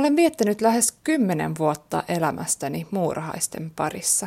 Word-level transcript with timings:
Olen 0.00 0.16
viettänyt 0.16 0.60
lähes 0.60 0.92
kymmenen 1.04 1.58
vuotta 1.58 2.02
elämästäni 2.08 2.86
muurahaisten 2.90 3.72
parissa. 3.76 4.26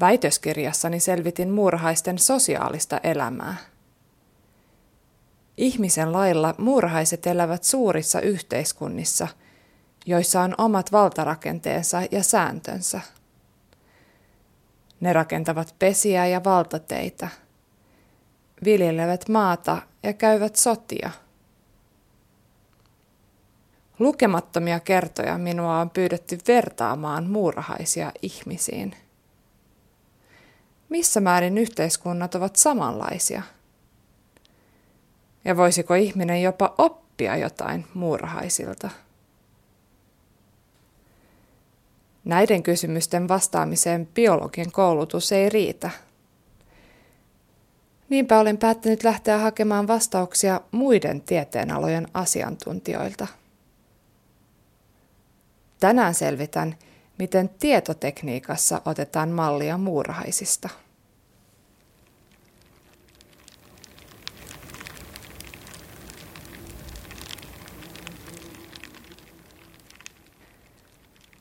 Väitöskirjassani 0.00 1.00
selvitin 1.00 1.50
muurahaisten 1.50 2.18
sosiaalista 2.18 3.00
elämää. 3.02 3.56
Ihmisen 5.56 6.12
lailla 6.12 6.54
muurahaiset 6.58 7.26
elävät 7.26 7.64
suurissa 7.64 8.20
yhteiskunnissa, 8.20 9.28
joissa 10.06 10.40
on 10.40 10.54
omat 10.58 10.92
valtarakenteensa 10.92 12.02
ja 12.10 12.22
sääntönsä. 12.22 13.00
Ne 15.00 15.12
rakentavat 15.12 15.74
pesiä 15.78 16.26
ja 16.26 16.44
valtateitä, 16.44 17.28
viljelevät 18.64 19.28
maata 19.28 19.82
ja 20.02 20.12
käyvät 20.12 20.56
sotia– 20.56 21.10
Lukemattomia 24.04 24.80
kertoja 24.80 25.38
minua 25.38 25.80
on 25.80 25.90
pyydetty 25.90 26.38
vertaamaan 26.48 27.30
muurahaisia 27.30 28.12
ihmisiin. 28.22 28.96
Missä 30.88 31.20
määrin 31.20 31.58
yhteiskunnat 31.58 32.34
ovat 32.34 32.56
samanlaisia? 32.56 33.42
Ja 35.44 35.56
voisiko 35.56 35.94
ihminen 35.94 36.42
jopa 36.42 36.74
oppia 36.78 37.36
jotain 37.36 37.86
muurahaisilta? 37.94 38.90
Näiden 42.24 42.62
kysymysten 42.62 43.28
vastaamiseen 43.28 44.06
biologin 44.14 44.72
koulutus 44.72 45.32
ei 45.32 45.48
riitä. 45.48 45.90
Niinpä 48.08 48.38
olen 48.38 48.58
päättänyt 48.58 49.04
lähteä 49.04 49.38
hakemaan 49.38 49.88
vastauksia 49.88 50.60
muiden 50.70 51.20
tieteenalojen 51.20 52.08
asiantuntijoilta– 52.14 53.26
Tänään 55.84 56.14
selvitän, 56.14 56.76
miten 57.18 57.48
tietotekniikassa 57.48 58.80
otetaan 58.84 59.28
mallia 59.28 59.78
muurahaisista. 59.78 60.68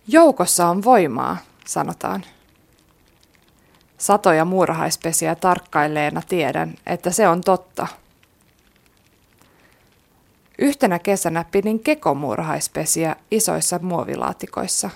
Joukossa 0.08 0.68
on 0.68 0.84
voimaa, 0.84 1.38
sanotaan. 1.66 2.24
Satoja 3.98 4.46
muurahaispesiä 4.46 5.36
tarkkailleena 5.36 6.22
tiedän, 6.28 6.76
että 6.86 7.12
se 7.12 7.28
on 7.28 7.42
totta– 7.42 7.88
Yhtenä 10.60 11.00
kesänä 11.00 11.46
pidin 11.52 11.80
kekomuurahaispesiä 11.80 13.16
isoissa 13.32 13.80
muovilaatikoissa. 13.82 14.90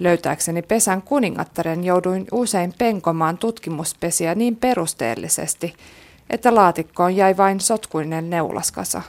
Löytääkseni 0.00 0.62
pesän 0.62 1.02
kuningattaren 1.02 1.84
jouduin 1.84 2.26
usein 2.32 2.74
penkomaan 2.78 3.38
tutkimuspesiä 3.38 4.34
niin 4.34 4.56
perusteellisesti, 4.56 5.74
että 6.30 6.54
laatikkoon 6.54 7.16
jäi 7.16 7.36
vain 7.36 7.60
sotkuinen 7.60 8.30
neulaskasa. 8.30 9.02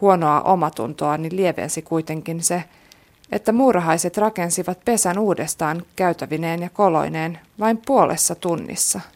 Huonoa 0.00 0.40
omatuntoani 0.40 1.28
lievensi 1.32 1.82
kuitenkin 1.82 2.42
se, 2.42 2.64
että 3.32 3.52
muurahaiset 3.52 4.16
rakensivat 4.16 4.84
pesän 4.84 5.18
uudestaan 5.18 5.82
käytävineen 5.96 6.62
ja 6.62 6.70
koloineen 6.70 7.38
vain 7.58 7.80
puolessa 7.86 8.34
tunnissa– 8.34 9.00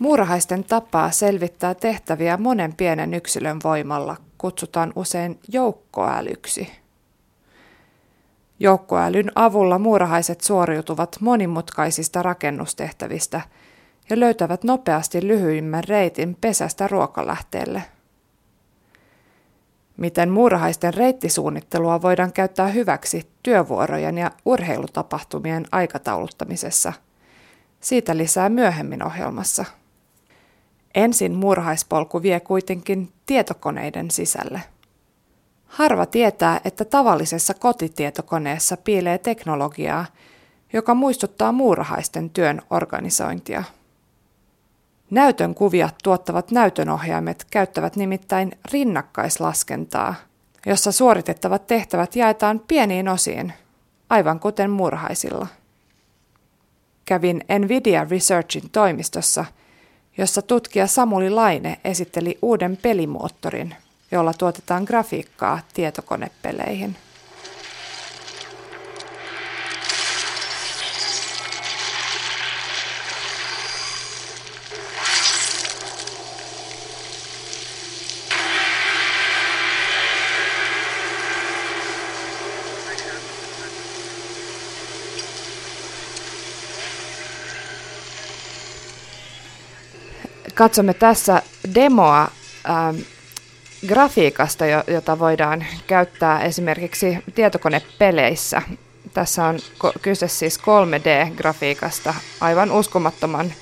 Muurahaisten 0.00 0.64
tapaa 0.64 1.10
selvittää 1.10 1.74
tehtäviä 1.74 2.36
monen 2.36 2.74
pienen 2.76 3.14
yksilön 3.14 3.58
voimalla 3.64 4.16
kutsutaan 4.38 4.92
usein 4.96 5.40
joukkoälyksi. 5.52 6.72
Joukkoälyn 8.58 9.32
avulla 9.34 9.78
muurahaiset 9.78 10.40
suoriutuvat 10.40 11.16
monimutkaisista 11.20 12.22
rakennustehtävistä 12.22 13.40
ja 14.10 14.20
löytävät 14.20 14.64
nopeasti 14.64 15.28
lyhyimmän 15.28 15.84
reitin 15.84 16.36
pesästä 16.40 16.88
ruokalähteelle. 16.88 17.82
Miten 19.96 20.30
muurahaisten 20.30 20.94
reittisuunnittelua 20.94 22.02
voidaan 22.02 22.32
käyttää 22.32 22.68
hyväksi 22.68 23.30
työvuorojen 23.42 24.18
ja 24.18 24.30
urheilutapahtumien 24.44 25.66
aikatauluttamisessa? 25.72 26.92
Siitä 27.80 28.16
lisää 28.16 28.48
myöhemmin 28.48 29.06
ohjelmassa. 29.06 29.79
Ensin 30.94 31.34
murhaispolku 31.34 32.22
vie 32.22 32.40
kuitenkin 32.40 33.12
tietokoneiden 33.26 34.10
sisälle. 34.10 34.62
Harva 35.66 36.06
tietää, 36.06 36.60
että 36.64 36.84
tavallisessa 36.84 37.54
kotitietokoneessa 37.54 38.76
piilee 38.76 39.18
teknologiaa, 39.18 40.06
joka 40.72 40.94
muistuttaa 40.94 41.52
muurahaisten 41.52 42.30
työn 42.30 42.62
organisointia. 42.70 43.64
Näytön 45.10 45.54
kuvia 45.54 45.88
tuottavat 46.02 46.50
näytönohjaimet 46.50 47.46
käyttävät 47.50 47.96
nimittäin 47.96 48.52
rinnakkaislaskentaa, 48.72 50.14
jossa 50.66 50.92
suoritettavat 50.92 51.66
tehtävät 51.66 52.16
jaetaan 52.16 52.60
pieniin 52.68 53.08
osiin, 53.08 53.52
aivan 54.10 54.40
kuten 54.40 54.70
murhaisilla. 54.70 55.46
Kävin 57.04 57.44
Nvidia 57.58 58.06
Researchin 58.10 58.70
toimistossa– 58.70 59.44
jossa 60.18 60.42
tutkija 60.42 60.86
Samuli 60.86 61.30
Laine 61.30 61.80
esitteli 61.84 62.38
uuden 62.42 62.76
pelimoottorin, 62.76 63.74
jolla 64.12 64.34
tuotetaan 64.34 64.84
grafiikkaa 64.84 65.60
tietokonepeleihin. 65.74 66.96
Katsomme 90.60 90.94
tässä 90.94 91.42
demoa 91.74 92.28
ähm, 92.70 92.96
grafiikasta, 93.88 94.64
jota 94.66 95.18
voidaan 95.18 95.64
käyttää 95.86 96.42
esimerkiksi 96.42 97.18
tietokonepeleissä. 97.34 98.62
Tässä 99.14 99.44
on 99.44 99.58
kyse 100.02 100.28
siis 100.28 100.60
3D-grafiikasta, 100.60 102.14
aivan 102.40 102.72
uskomattoman 102.72 103.52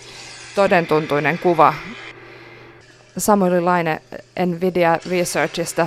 todentuntuinen 0.54 1.38
kuva. 1.38 1.74
Samueli 3.18 3.60
Laine 3.60 4.02
Nvidia 4.46 4.98
Researchista. 5.10 5.86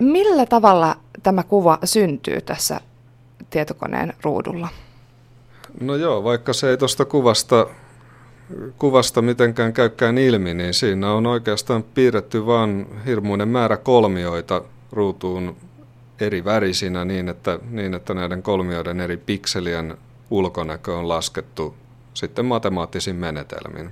Millä 0.00 0.46
tavalla 0.46 0.96
tämä 1.22 1.42
kuva 1.42 1.78
syntyy 1.84 2.40
tässä 2.40 2.80
tietokoneen 3.50 4.14
ruudulla? 4.22 4.68
No 5.80 5.96
joo, 5.96 6.24
vaikka 6.24 6.52
se 6.52 6.70
ei 6.70 6.76
tuosta 6.76 7.04
kuvasta 7.04 7.66
kuvasta 8.78 9.22
mitenkään 9.22 9.72
käykään 9.72 10.18
ilmi, 10.18 10.54
niin 10.54 10.74
siinä 10.74 11.12
on 11.12 11.26
oikeastaan 11.26 11.82
piirretty 11.82 12.46
vain 12.46 12.86
hirmuinen 13.06 13.48
määrä 13.48 13.76
kolmioita 13.76 14.62
ruutuun 14.92 15.56
eri 16.20 16.44
värisinä 16.44 17.04
niin, 17.04 17.28
että, 17.28 17.58
niin, 17.70 17.94
että 17.94 18.14
näiden 18.14 18.42
kolmioiden 18.42 19.00
eri 19.00 19.16
pikselien 19.16 19.96
ulkonäkö 20.30 20.96
on 20.96 21.08
laskettu 21.08 21.74
sitten 22.14 22.44
matemaattisin 22.44 23.16
menetelmin. 23.16 23.90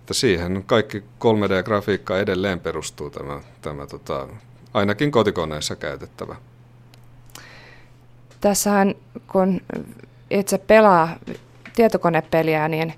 Että 0.00 0.14
siihen 0.14 0.64
kaikki 0.66 0.98
3D-grafiikka 0.98 2.18
edelleen 2.18 2.60
perustuu 2.60 3.10
tämä, 3.10 3.40
tämä 3.62 3.86
tota, 3.86 4.28
ainakin 4.74 5.10
kotikoneissa 5.10 5.76
käytettävä. 5.76 6.36
Tässähän 8.40 8.94
kun 9.32 9.60
itse 10.30 10.58
pelaa 10.58 11.16
tietokonepeliä, 11.76 12.68
niin 12.68 12.94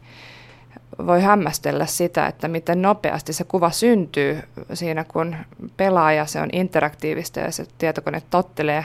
voi 1.06 1.22
hämmästellä 1.22 1.86
sitä, 1.86 2.26
että 2.26 2.48
miten 2.48 2.82
nopeasti 2.82 3.32
se 3.32 3.44
kuva 3.44 3.70
syntyy 3.70 4.38
siinä, 4.74 5.04
kun 5.04 5.36
pelaaja, 5.76 6.26
se 6.26 6.40
on 6.40 6.48
interaktiivista 6.52 7.40
ja 7.40 7.52
se 7.52 7.66
tietokone 7.78 8.22
tottelee 8.30 8.84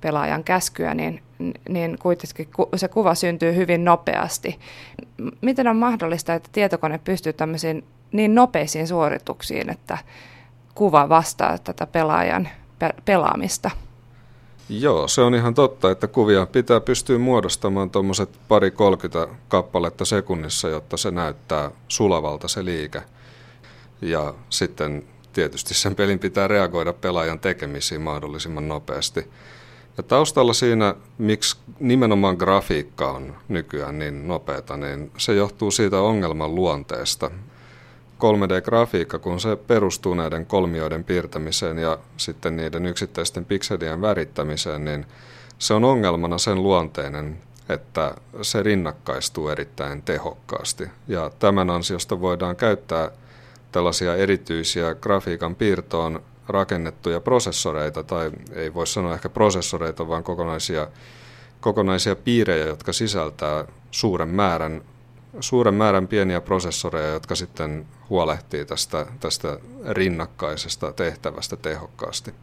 pelaajan 0.00 0.44
käskyä, 0.44 0.94
niin, 0.94 1.22
niin 1.68 1.98
kuitenkin 1.98 2.48
se 2.76 2.88
kuva 2.88 3.14
syntyy 3.14 3.54
hyvin 3.54 3.84
nopeasti. 3.84 4.58
Miten 5.40 5.68
on 5.68 5.76
mahdollista, 5.76 6.34
että 6.34 6.48
tietokone 6.52 6.98
pystyy 6.98 7.32
tämmöisiin 7.32 7.84
niin 8.12 8.34
nopeisiin 8.34 8.88
suorituksiin, 8.88 9.70
että 9.70 9.98
kuva 10.74 11.08
vastaa 11.08 11.58
tätä 11.58 11.86
pelaajan 11.86 12.48
pe- 12.78 12.94
pelaamista? 13.04 13.70
Joo, 14.80 15.08
se 15.08 15.20
on 15.20 15.34
ihan 15.34 15.54
totta, 15.54 15.90
että 15.90 16.06
kuvia 16.06 16.46
pitää 16.46 16.80
pystyä 16.80 17.18
muodostamaan 17.18 17.90
tuommoiset 17.90 18.40
pari 18.48 18.70
30 18.70 19.34
kappaletta 19.48 20.04
sekunnissa, 20.04 20.68
jotta 20.68 20.96
se 20.96 21.10
näyttää 21.10 21.70
sulavalta 21.88 22.48
se 22.48 22.64
liike. 22.64 23.02
Ja 24.02 24.34
sitten 24.50 25.04
tietysti 25.32 25.74
sen 25.74 25.94
pelin 25.94 26.18
pitää 26.18 26.48
reagoida 26.48 26.92
pelaajan 26.92 27.38
tekemisiin 27.38 28.00
mahdollisimman 28.00 28.68
nopeasti. 28.68 29.30
Ja 29.96 30.02
taustalla 30.02 30.52
siinä, 30.52 30.94
miksi 31.18 31.56
nimenomaan 31.80 32.36
grafiikka 32.36 33.12
on 33.12 33.36
nykyään 33.48 33.98
niin 33.98 34.28
nopeata, 34.28 34.76
niin 34.76 35.10
se 35.18 35.34
johtuu 35.34 35.70
siitä 35.70 36.00
ongelman 36.00 36.54
luonteesta. 36.54 37.30
3D-grafiikka, 38.22 39.18
kun 39.18 39.40
se 39.40 39.56
perustuu 39.56 40.14
näiden 40.14 40.46
kolmioiden 40.46 41.04
piirtämiseen 41.04 41.78
ja 41.78 41.98
sitten 42.16 42.56
niiden 42.56 42.86
yksittäisten 42.86 43.44
pikselien 43.44 44.00
värittämiseen, 44.00 44.84
niin 44.84 45.06
se 45.58 45.74
on 45.74 45.84
ongelmana 45.84 46.38
sen 46.38 46.62
luonteinen, 46.62 47.38
että 47.68 48.14
se 48.42 48.62
rinnakkaistuu 48.62 49.48
erittäin 49.48 50.02
tehokkaasti. 50.02 50.84
Ja 51.08 51.30
tämän 51.38 51.70
ansiosta 51.70 52.20
voidaan 52.20 52.56
käyttää 52.56 53.10
tällaisia 53.72 54.16
erityisiä 54.16 54.94
grafiikan 54.94 55.54
piirtoon 55.54 56.22
rakennettuja 56.48 57.20
prosessoreita, 57.20 58.02
tai 58.02 58.30
ei 58.52 58.74
voi 58.74 58.86
sanoa 58.86 59.14
ehkä 59.14 59.28
prosessoreita, 59.28 60.08
vaan 60.08 60.24
kokonaisia, 60.24 60.88
kokonaisia 61.60 62.16
piirejä, 62.16 62.66
jotka 62.66 62.92
sisältää 62.92 63.64
suuren 63.90 64.28
määrän, 64.28 64.82
suuren 65.40 65.74
määrän 65.74 66.08
pieniä 66.08 66.40
prosessoreja, 66.40 67.12
jotka 67.12 67.34
sitten 67.34 67.86
huolehtii 68.10 68.64
tästä, 68.64 69.06
tästä 69.20 69.58
rinnakkaisesta 69.88 70.92
tehtävästä 70.92 71.56
tehokkaasti. 71.56 72.34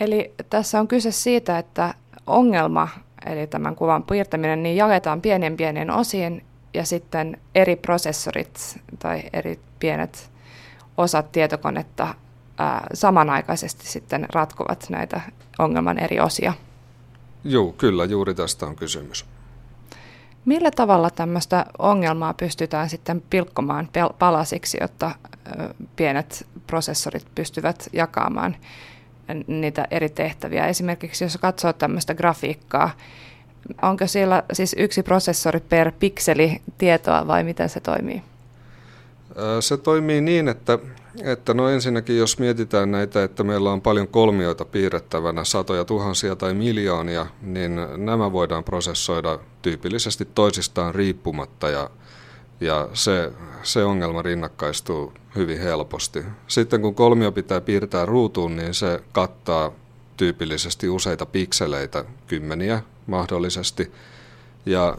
Eli 0.00 0.34
tässä 0.50 0.80
on 0.80 0.88
kyse 0.88 1.12
siitä, 1.12 1.58
että 1.58 1.94
ongelma, 2.26 2.88
eli 3.26 3.46
tämän 3.46 3.76
kuvan 3.76 4.02
piirtäminen, 4.02 4.62
niin 4.62 4.76
jaetaan 4.76 5.20
pienen 5.20 5.56
pienen 5.56 5.90
osiin 5.90 6.44
ja 6.74 6.84
sitten 6.84 7.40
eri 7.54 7.76
prosessorit 7.76 8.80
tai 8.98 9.22
eri 9.32 9.60
pienet 9.78 10.30
osat 10.96 11.32
tietokonetta 11.32 12.14
ää, 12.58 12.86
samanaikaisesti 12.94 13.86
sitten 13.86 14.26
ratkovat 14.32 14.86
näitä 14.90 15.20
ongelman 15.58 15.98
eri 15.98 16.20
osia. 16.20 16.52
Joo, 17.44 17.72
kyllä, 17.72 18.04
juuri 18.04 18.34
tästä 18.34 18.66
on 18.66 18.76
kysymys. 18.76 19.33
Millä 20.44 20.70
tavalla 20.70 21.10
tämmöistä 21.10 21.66
ongelmaa 21.78 22.34
pystytään 22.34 22.90
sitten 22.90 23.22
pilkkomaan 23.30 23.88
palasiksi, 24.18 24.78
jotta 24.80 25.10
pienet 25.96 26.46
prosessorit 26.66 27.26
pystyvät 27.34 27.88
jakamaan 27.92 28.56
niitä 29.46 29.88
eri 29.90 30.08
tehtäviä? 30.08 30.66
Esimerkiksi 30.66 31.24
jos 31.24 31.38
katsoo 31.40 31.72
tämmöistä 31.72 32.14
grafiikkaa, 32.14 32.90
onko 33.82 34.06
siellä 34.06 34.42
siis 34.52 34.76
yksi 34.78 35.02
prosessori 35.02 35.60
per 35.60 35.92
pikseli 36.00 36.60
tietoa 36.78 37.26
vai 37.26 37.44
miten 37.44 37.68
se 37.68 37.80
toimii? 37.80 38.22
Se 39.60 39.76
toimii 39.76 40.20
niin, 40.20 40.48
että, 40.48 40.78
että 41.22 41.54
no 41.54 41.68
ensinnäkin 41.68 42.18
jos 42.18 42.38
mietitään 42.38 42.90
näitä, 42.90 43.24
että 43.24 43.44
meillä 43.44 43.72
on 43.72 43.80
paljon 43.80 44.08
kolmioita 44.08 44.64
piirrettävänä, 44.64 45.44
satoja 45.44 45.84
tuhansia 45.84 46.36
tai 46.36 46.54
miljoonia, 46.54 47.26
niin 47.42 47.76
nämä 47.96 48.32
voidaan 48.32 48.64
prosessoida 48.64 49.38
tyypillisesti 49.64 50.24
toisistaan 50.24 50.94
riippumatta 50.94 51.68
ja, 51.68 51.90
ja 52.60 52.88
se, 52.92 53.32
se 53.62 53.84
ongelma 53.84 54.22
rinnakkaistuu 54.22 55.12
hyvin 55.36 55.60
helposti. 55.60 56.24
Sitten 56.46 56.80
kun 56.80 56.94
kolmio 56.94 57.32
pitää 57.32 57.60
piirtää 57.60 58.06
ruutuun, 58.06 58.56
niin 58.56 58.74
se 58.74 59.00
kattaa 59.12 59.72
tyypillisesti 60.16 60.88
useita 60.88 61.26
pikseleitä, 61.26 62.04
kymmeniä 62.26 62.82
mahdollisesti. 63.06 63.92
Ja 64.66 64.98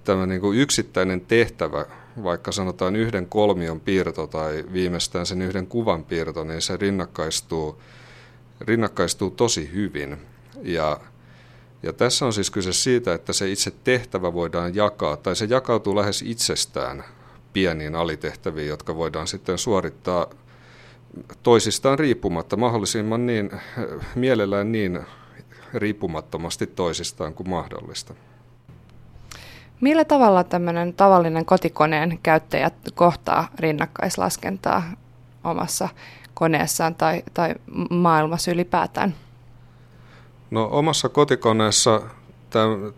tämä 0.04 0.26
niin 0.26 0.40
kuin 0.40 0.58
yksittäinen 0.58 1.20
tehtävä, 1.20 1.86
vaikka 2.22 2.52
sanotaan 2.52 2.96
yhden 2.96 3.26
kolmion 3.26 3.80
piirto 3.80 4.26
tai 4.26 4.64
viimeistään 4.72 5.26
sen 5.26 5.42
yhden 5.42 5.66
kuvan 5.66 6.04
piirto, 6.04 6.44
niin 6.44 6.62
se 6.62 6.76
rinnakkaistuu, 6.76 7.82
rinnakkaistuu 8.64 9.30
tosi 9.30 9.70
hyvin. 9.72 10.16
Ja 10.62 11.00
ja 11.84 11.92
tässä 11.92 12.26
on 12.26 12.32
siis 12.32 12.50
kyse 12.50 12.72
siitä, 12.72 13.14
että 13.14 13.32
se 13.32 13.50
itse 13.50 13.72
tehtävä 13.84 14.32
voidaan 14.32 14.74
jakaa, 14.74 15.16
tai 15.16 15.36
se 15.36 15.44
jakautuu 15.44 15.96
lähes 15.96 16.22
itsestään 16.22 17.04
pieniin 17.52 17.94
alitehtäviin, 17.94 18.68
jotka 18.68 18.96
voidaan 18.96 19.26
sitten 19.26 19.58
suorittaa 19.58 20.26
toisistaan 21.42 21.98
riippumatta, 21.98 22.56
mahdollisimman 22.56 23.26
niin, 23.26 23.50
mielellään 24.14 24.72
niin 24.72 25.00
riippumattomasti 25.74 26.66
toisistaan 26.66 27.34
kuin 27.34 27.50
mahdollista. 27.50 28.14
Millä 29.80 30.04
tavalla 30.04 30.44
tämmöinen 30.44 30.94
tavallinen 30.94 31.44
kotikoneen 31.44 32.18
käyttäjä 32.22 32.70
kohtaa 32.94 33.48
rinnakkaislaskentaa 33.58 34.82
omassa 35.44 35.88
koneessaan 36.34 36.94
tai, 36.94 37.22
tai 37.34 37.54
maailmassa 37.90 38.50
ylipäätään? 38.50 39.14
No 40.50 40.68
omassa 40.70 41.08
kotikoneessa 41.08 42.02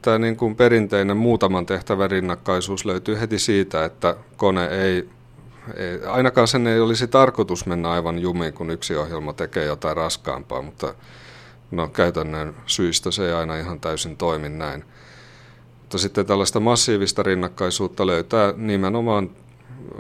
tämä 0.03 0.19
niin 0.19 0.37
kuin 0.37 0.57
perinteinen 0.57 1.17
muutaman 1.17 1.67
tehtävän 1.67 2.11
rinnakkaisuus 2.11 2.85
löytyy 2.85 3.21
heti 3.21 3.39
siitä, 3.39 3.85
että 3.85 4.17
kone 4.37 4.67
ei, 4.67 5.09
ei, 5.77 6.05
ainakaan 6.07 6.49
sen 6.49 6.67
ei 6.67 6.81
olisi 6.81 7.09
tarkoitus 7.09 7.67
mennä 7.67 7.91
aivan 7.91 8.19
jumiin, 8.19 8.53
kun 8.53 8.71
yksi 8.71 8.97
ohjelma 8.97 9.33
tekee 9.33 9.65
jotain 9.65 9.97
raskaampaa, 9.97 10.63
mutta 10.63 10.95
no, 11.71 11.89
käytännön 11.89 12.57
syistä 12.67 13.11
se 13.11 13.27
ei 13.27 13.33
aina 13.33 13.57
ihan 13.57 13.81
täysin 13.81 14.17
toimi 14.17 14.49
näin. 14.49 14.85
Mutta 15.81 15.99
sitten 15.99 16.27
tällaista 16.27 16.61
massiivista 16.61 17.23
rinnakkaisuutta 17.23 18.07
löytää 18.07 18.55
nimenomaan 18.57 19.31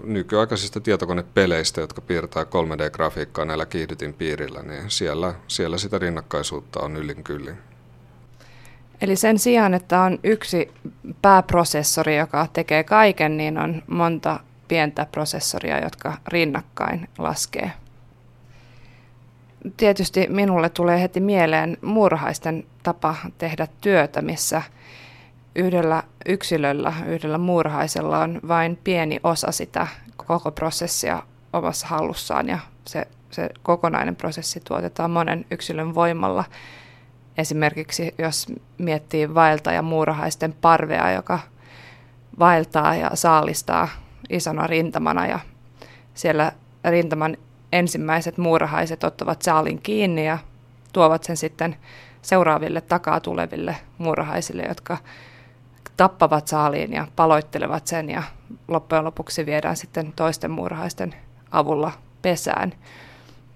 nykyaikaisista 0.06 0.80
tietokonepeleistä, 0.80 1.80
jotka 1.80 2.00
piirtää 2.00 2.44
3D-grafiikkaa 2.44 3.44
näillä 3.44 3.66
kiihdytin 3.66 4.14
piirillä, 4.14 4.62
niin 4.62 4.90
siellä, 4.90 5.34
siellä 5.48 5.78
sitä 5.78 5.98
rinnakkaisuutta 5.98 6.80
on 6.80 6.96
yllin 6.96 7.24
kyllin. 7.24 7.58
Eli 9.00 9.16
sen 9.16 9.38
sijaan, 9.38 9.74
että 9.74 10.00
on 10.00 10.18
yksi 10.24 10.72
pääprosessori, 11.22 12.16
joka 12.16 12.46
tekee 12.52 12.84
kaiken, 12.84 13.36
niin 13.36 13.58
on 13.58 13.82
monta 13.86 14.40
pientä 14.68 15.06
prosessoria, 15.12 15.80
jotka 15.80 16.18
rinnakkain 16.28 17.08
laskee. 17.18 17.72
Tietysti 19.76 20.26
minulle 20.30 20.68
tulee 20.68 21.00
heti 21.00 21.20
mieleen 21.20 21.76
muurahaisten 21.82 22.64
tapa 22.82 23.16
tehdä 23.38 23.68
työtä, 23.80 24.22
missä 24.22 24.62
yhdellä 25.56 26.02
yksilöllä, 26.26 26.92
yhdellä 27.06 27.38
muurahaisella 27.38 28.18
on 28.18 28.40
vain 28.48 28.78
pieni 28.84 29.20
osa 29.22 29.52
sitä 29.52 29.86
koko 30.16 30.50
prosessia 30.50 31.22
omassa 31.52 31.86
hallussaan 31.86 32.48
ja 32.48 32.58
se, 32.84 33.06
se 33.30 33.50
kokonainen 33.62 34.16
prosessi 34.16 34.60
tuotetaan 34.60 35.10
monen 35.10 35.44
yksilön 35.50 35.94
voimalla. 35.94 36.44
Esimerkiksi 37.38 38.14
jos 38.18 38.46
miettii 38.78 39.34
vaelta 39.34 39.72
ja 39.72 39.82
muurahaisten 39.82 40.54
parvea, 40.60 41.10
joka 41.10 41.38
vaeltaa 42.38 42.94
ja 42.94 43.10
saalistaa 43.14 43.88
isona 44.30 44.66
rintamana 44.66 45.26
ja 45.26 45.38
siellä 46.14 46.52
rintaman 46.84 47.36
ensimmäiset 47.72 48.38
muurahaiset 48.38 49.04
ottavat 49.04 49.42
saalin 49.42 49.82
kiinni 49.82 50.26
ja 50.26 50.38
tuovat 50.92 51.24
sen 51.24 51.36
sitten 51.36 51.76
seuraaville 52.22 52.80
takaa 52.80 53.20
tuleville 53.20 53.76
muurahaisille, 53.98 54.62
jotka 54.62 54.96
tappavat 55.96 56.48
saaliin 56.48 56.92
ja 56.92 57.08
paloittelevat 57.16 57.86
sen 57.86 58.10
ja 58.10 58.22
loppujen 58.68 59.04
lopuksi 59.04 59.46
viedään 59.46 59.76
sitten 59.76 60.12
toisten 60.16 60.50
muurahaisten 60.50 61.14
avulla 61.50 61.92
pesään. 62.22 62.72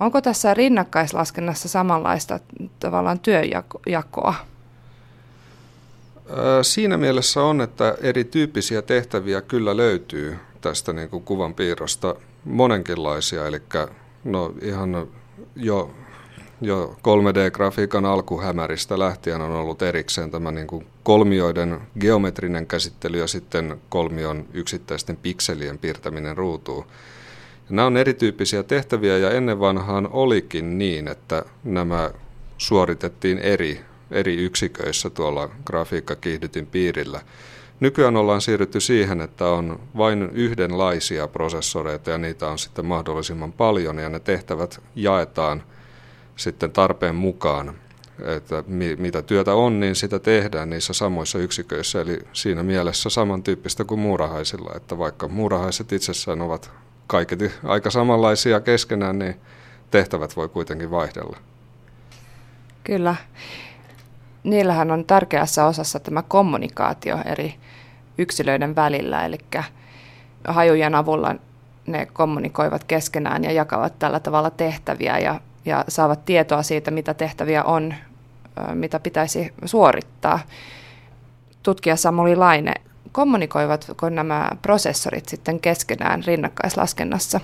Onko 0.01 0.21
tässä 0.21 0.55
rinnakkaislaskennassa 0.55 1.69
samanlaista 1.69 2.41
tavallaan 2.81 3.19
työjakoa? 3.19 4.35
Siinä 6.63 6.97
mielessä 6.97 7.43
on, 7.43 7.61
että 7.61 7.97
erityyppisiä 8.01 8.83
tehtäviä 8.83 9.41
kyllä 9.41 9.77
löytyy 9.77 10.39
tästä 10.61 10.93
niin 10.93 11.11
kuin 11.11 11.25
kuvan 11.25 11.55
piirrosta 11.55 12.15
monenkinlaisia, 12.45 13.47
eli 13.47 13.63
no 14.25 14.55
ihan 14.63 15.09
jo, 15.57 15.95
jo 16.61 16.97
3D-grafiikan 16.99 18.05
alkuhämäristä 18.05 18.99
lähtien 18.99 19.41
on 19.41 19.51
ollut 19.51 19.83
erikseen 19.83 20.31
tämä 20.31 20.51
niin 20.51 20.67
kuin 20.67 20.87
kolmioiden 21.03 21.81
geometrinen 22.01 22.67
käsittely 22.67 23.19
ja 23.19 23.27
sitten 23.27 23.81
kolmion 23.89 24.45
yksittäisten 24.53 25.17
pikselien 25.17 25.79
piirtäminen 25.79 26.37
ruutuun. 26.37 26.85
Nämä 27.71 27.87
on 27.87 27.97
erityyppisiä 27.97 28.63
tehtäviä 28.63 29.19
ja 29.19 29.31
ennen 29.31 29.61
vanhaan 29.61 30.09
olikin 30.13 30.79
niin, 30.79 31.09
että 31.09 31.45
nämä 31.65 32.11
suoritettiin 32.59 33.39
eri, 33.39 33.81
eri 34.11 34.37
yksiköissä 34.37 35.11
tuolla 35.11 35.51
grafiikkakiihdytin 35.65 36.67
piirillä. 36.67 37.21
Nykyään 37.81 38.17
ollaan 38.17 38.41
siirrytty 38.41 38.81
siihen, 38.81 39.21
että 39.21 39.47
on 39.47 39.81
vain 39.97 40.31
yhdenlaisia 40.33 41.29
prosessoreita 41.29 42.11
ja 42.11 42.19
niitä 42.19 42.49
on 42.49 42.59
sitten 42.59 42.87
mahdollisimman 42.87 43.53
paljon 43.53 43.99
ja 43.99 44.09
ne 44.09 44.21
tehtävät 44.21 44.81
jaetaan 44.95 45.63
sitten 46.41 46.73
tarpeen 46.73 47.15
mukaan. 47.15 47.75
Että 48.37 48.65
mitä 48.99 49.23
työtä 49.23 49.55
on, 49.55 49.81
niin 49.81 49.95
sitä 49.95 50.19
tehdään 50.19 50.71
niissä 50.71 50.93
samoissa 50.93 51.39
yksiköissä. 51.39 52.01
Eli 52.01 52.19
siinä 52.33 52.63
mielessä 52.63 53.11
samantyyppistä 53.11 53.85
kuin 53.85 54.01
muurahaisilla, 54.01 54.73
että 54.77 54.99
vaikka 54.99 55.29
muurahaiset 55.29 55.93
itsessään 55.93 56.43
ovat 56.43 56.71
kaiketi 57.07 57.51
aika 57.65 57.91
samanlaisia 57.91 58.61
keskenään, 58.61 59.19
niin 59.19 59.41
tehtävät 59.91 60.37
voi 60.37 60.49
kuitenkin 60.49 60.91
vaihdella. 60.91 61.37
Kyllä. 62.85 63.15
Niillähän 64.45 64.91
on 64.91 65.05
tärkeässä 65.05 65.67
osassa 65.67 66.01
tämä 66.01 66.23
kommunikaatio 66.23 67.19
eri 67.25 67.55
yksilöiden 68.19 68.77
välillä, 68.77 69.25
eli 69.25 69.39
hajujen 70.49 70.95
avulla 70.95 71.35
ne 71.87 72.07
kommunikoivat 72.07 72.85
keskenään 72.85 73.45
ja 73.45 73.53
jakavat 73.53 73.99
tällä 73.99 74.21
tavalla 74.21 74.51
tehtäviä 74.51 75.19
ja, 75.19 75.41
ja 75.65 75.85
saavat 75.89 76.25
tietoa 76.25 76.63
siitä, 76.63 76.91
mitä 76.91 77.15
tehtäviä 77.15 77.65
on, 77.65 77.95
mitä 78.75 79.01
pitäisi 79.01 79.53
suorittaa. 79.65 80.41
Tutkija 81.63 81.97
Samuli 81.97 82.37
Laine 82.37 82.75
kommunikoivatko 83.13 84.09
nämä 84.09 84.51
prosessorit 84.63 85.29
sitten 85.29 85.61
keskenään 85.61 86.25
rinnakkaislaskennassa? 86.27 87.41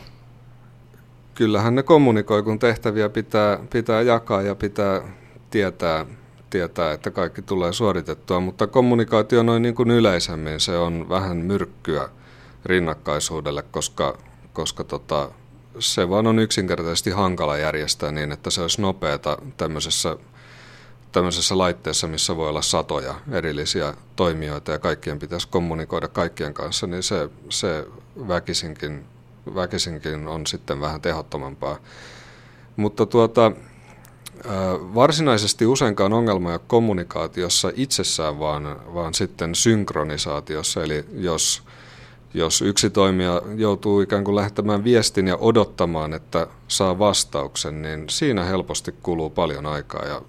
Kyllähän 1.34 1.74
ne 1.74 1.82
kommunikoi, 1.82 2.42
kun 2.42 2.58
tehtäviä 2.58 3.08
pitää, 3.08 3.58
pitää 3.70 4.02
jakaa 4.02 4.42
ja 4.42 4.54
pitää 4.54 5.00
tietää, 5.50 6.06
tietää, 6.50 6.92
että 6.92 7.10
kaikki 7.10 7.42
tulee 7.42 7.72
suoritettua, 7.72 8.40
mutta 8.40 8.66
kommunikaatio 8.66 9.42
noin 9.42 9.62
niin 9.62 9.74
kuin 9.74 9.90
yleisemmin, 9.90 10.60
se 10.60 10.78
on 10.78 11.08
vähän 11.08 11.36
myrkkyä 11.36 12.08
rinnakkaisuudelle, 12.64 13.62
koska, 13.62 14.18
koska 14.52 14.84
tota, 14.84 15.30
se 15.78 16.08
vaan 16.08 16.26
on 16.26 16.38
yksinkertaisesti 16.38 17.10
hankala 17.10 17.56
järjestää 17.56 18.12
niin, 18.12 18.32
että 18.32 18.50
se 18.50 18.62
olisi 18.62 18.82
nopeata 18.82 19.38
tämmöisessä 19.56 20.16
tämmöisessä 21.12 21.58
laitteessa, 21.58 22.06
missä 22.06 22.36
voi 22.36 22.48
olla 22.48 22.62
satoja 22.62 23.14
erillisiä 23.32 23.94
toimijoita 24.16 24.72
ja 24.72 24.78
kaikkien 24.78 25.18
pitäisi 25.18 25.48
kommunikoida 25.48 26.08
kaikkien 26.08 26.54
kanssa, 26.54 26.86
niin 26.86 27.02
se, 27.02 27.28
se 27.48 27.86
väkisinkin, 28.28 29.04
väkisinkin 29.54 30.28
on 30.28 30.46
sitten 30.46 30.80
vähän 30.80 31.00
tehottomampaa. 31.00 31.78
Mutta 32.76 33.06
tuota, 33.06 33.52
varsinaisesti 34.94 35.66
useinkaan 35.66 36.12
ongelma 36.12 36.52
ole 36.52 36.60
kommunikaatiossa 36.66 37.72
itsessään, 37.74 38.38
vaan, 38.38 38.94
vaan 38.94 39.14
sitten 39.14 39.54
synkronisaatiossa, 39.54 40.82
eli 40.82 41.04
jos 41.12 41.62
jos 42.36 42.62
yksi 42.62 42.90
toimija 42.90 43.42
joutuu 43.56 44.00
ikään 44.00 44.24
kuin 44.24 44.36
lähettämään 44.36 44.84
viestin 44.84 45.28
ja 45.28 45.36
odottamaan, 45.36 46.14
että 46.14 46.46
saa 46.68 46.98
vastauksen, 46.98 47.82
niin 47.82 48.04
siinä 48.08 48.44
helposti 48.44 48.94
kuluu 49.02 49.30
paljon 49.30 49.66
aikaa 49.66 50.04
ja 50.04 50.22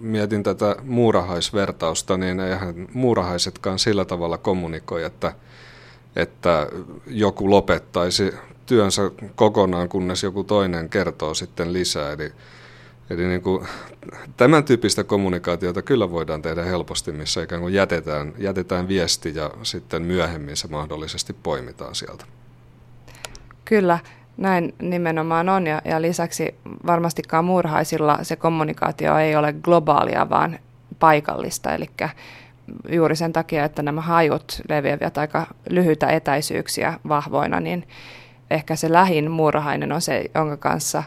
mietin 0.00 0.42
tätä 0.42 0.76
muurahaisvertausta, 0.82 2.16
niin 2.16 2.40
eihän 2.40 2.74
muurahaisetkaan 2.94 3.78
sillä 3.78 4.04
tavalla 4.04 4.38
kommunikoi, 4.38 5.04
että, 5.04 5.32
että 6.16 6.68
joku 7.06 7.50
lopettaisi 7.50 8.34
työnsä 8.66 9.10
kokonaan, 9.34 9.88
kunnes 9.88 10.22
joku 10.22 10.44
toinen 10.44 10.88
kertoo 10.88 11.34
sitten 11.34 11.72
lisää. 11.72 12.12
Eli, 12.12 12.32
eli 13.10 13.26
niin 13.26 13.42
kuin, 13.42 13.66
tämän 14.36 14.64
tyyppistä 14.64 15.04
kommunikaatiota 15.04 15.82
kyllä 15.82 16.10
voidaan 16.10 16.42
tehdä 16.42 16.62
helposti, 16.62 17.12
missä 17.12 17.42
ikään 17.42 17.60
kuin 17.60 17.74
jätetään, 17.74 18.32
jätetään 18.38 18.88
viesti 18.88 19.34
ja 19.34 19.50
sitten 19.62 20.02
myöhemmin 20.02 20.56
se 20.56 20.68
mahdollisesti 20.68 21.32
poimitaan 21.32 21.94
sieltä. 21.94 22.24
Kyllä. 23.64 23.98
Näin 24.36 24.74
nimenomaan 24.82 25.48
on 25.48 25.66
ja, 25.66 25.82
ja 25.84 26.02
lisäksi 26.02 26.54
varmastikaan 26.86 27.44
muurhaisilla 27.44 28.18
se 28.22 28.36
kommunikaatio 28.36 29.18
ei 29.18 29.36
ole 29.36 29.52
globaalia, 29.52 30.30
vaan 30.30 30.58
paikallista. 30.98 31.74
Eli 31.74 31.90
juuri 32.88 33.16
sen 33.16 33.32
takia, 33.32 33.64
että 33.64 33.82
nämä 33.82 34.00
hajut 34.00 34.60
leviävät 34.68 35.18
aika 35.18 35.46
lyhyitä 35.70 36.06
etäisyyksiä 36.06 36.98
vahvoina, 37.08 37.60
niin 37.60 37.88
ehkä 38.50 38.76
se 38.76 38.92
lähin 38.92 39.30
muurahainen 39.30 39.92
on 39.92 40.00
se, 40.00 40.24
jonka 40.34 40.56
kanssa 40.56 41.02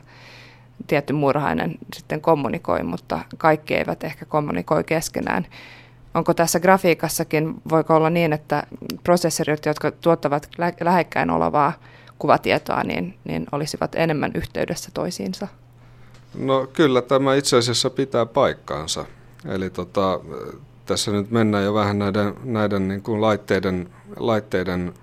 tietty 0.87 1.13
muurahainen 1.13 1.75
sitten 1.93 2.21
kommunikoi, 2.21 2.83
mutta 2.83 3.19
kaikki 3.37 3.75
eivät 3.75 4.03
ehkä 4.03 4.25
kommunikoi 4.25 4.83
keskenään. 4.83 5.47
Onko 6.13 6.33
tässä 6.33 6.59
grafiikassakin, 6.59 7.55
voiko 7.69 7.95
olla 7.95 8.09
niin, 8.09 8.33
että 8.33 8.63
prosessorit, 9.03 9.65
jotka 9.65 9.91
tuottavat 9.91 10.49
lähekkäin 10.81 11.29
olevaa 11.29 11.73
kuvatietoa, 12.19 12.83
niin, 12.83 13.17
niin 13.23 13.47
olisivat 13.51 13.95
enemmän 13.95 14.31
yhteydessä 14.35 14.89
toisiinsa? 14.93 15.47
No 16.37 16.67
kyllä 16.73 17.01
tämä 17.01 17.35
itse 17.35 17.57
asiassa 17.57 17.89
pitää 17.89 18.25
paikkaansa. 18.25 19.05
Eli 19.45 19.69
tota, 19.69 20.19
tässä 20.85 21.11
nyt 21.11 21.31
mennään 21.31 21.63
jo 21.63 21.73
vähän 21.73 21.99
näiden, 21.99 22.33
näiden 22.43 22.87
niin 22.87 23.01
kuin 23.01 23.21
laitteiden, 23.21 23.89
laitteiden 24.17 24.93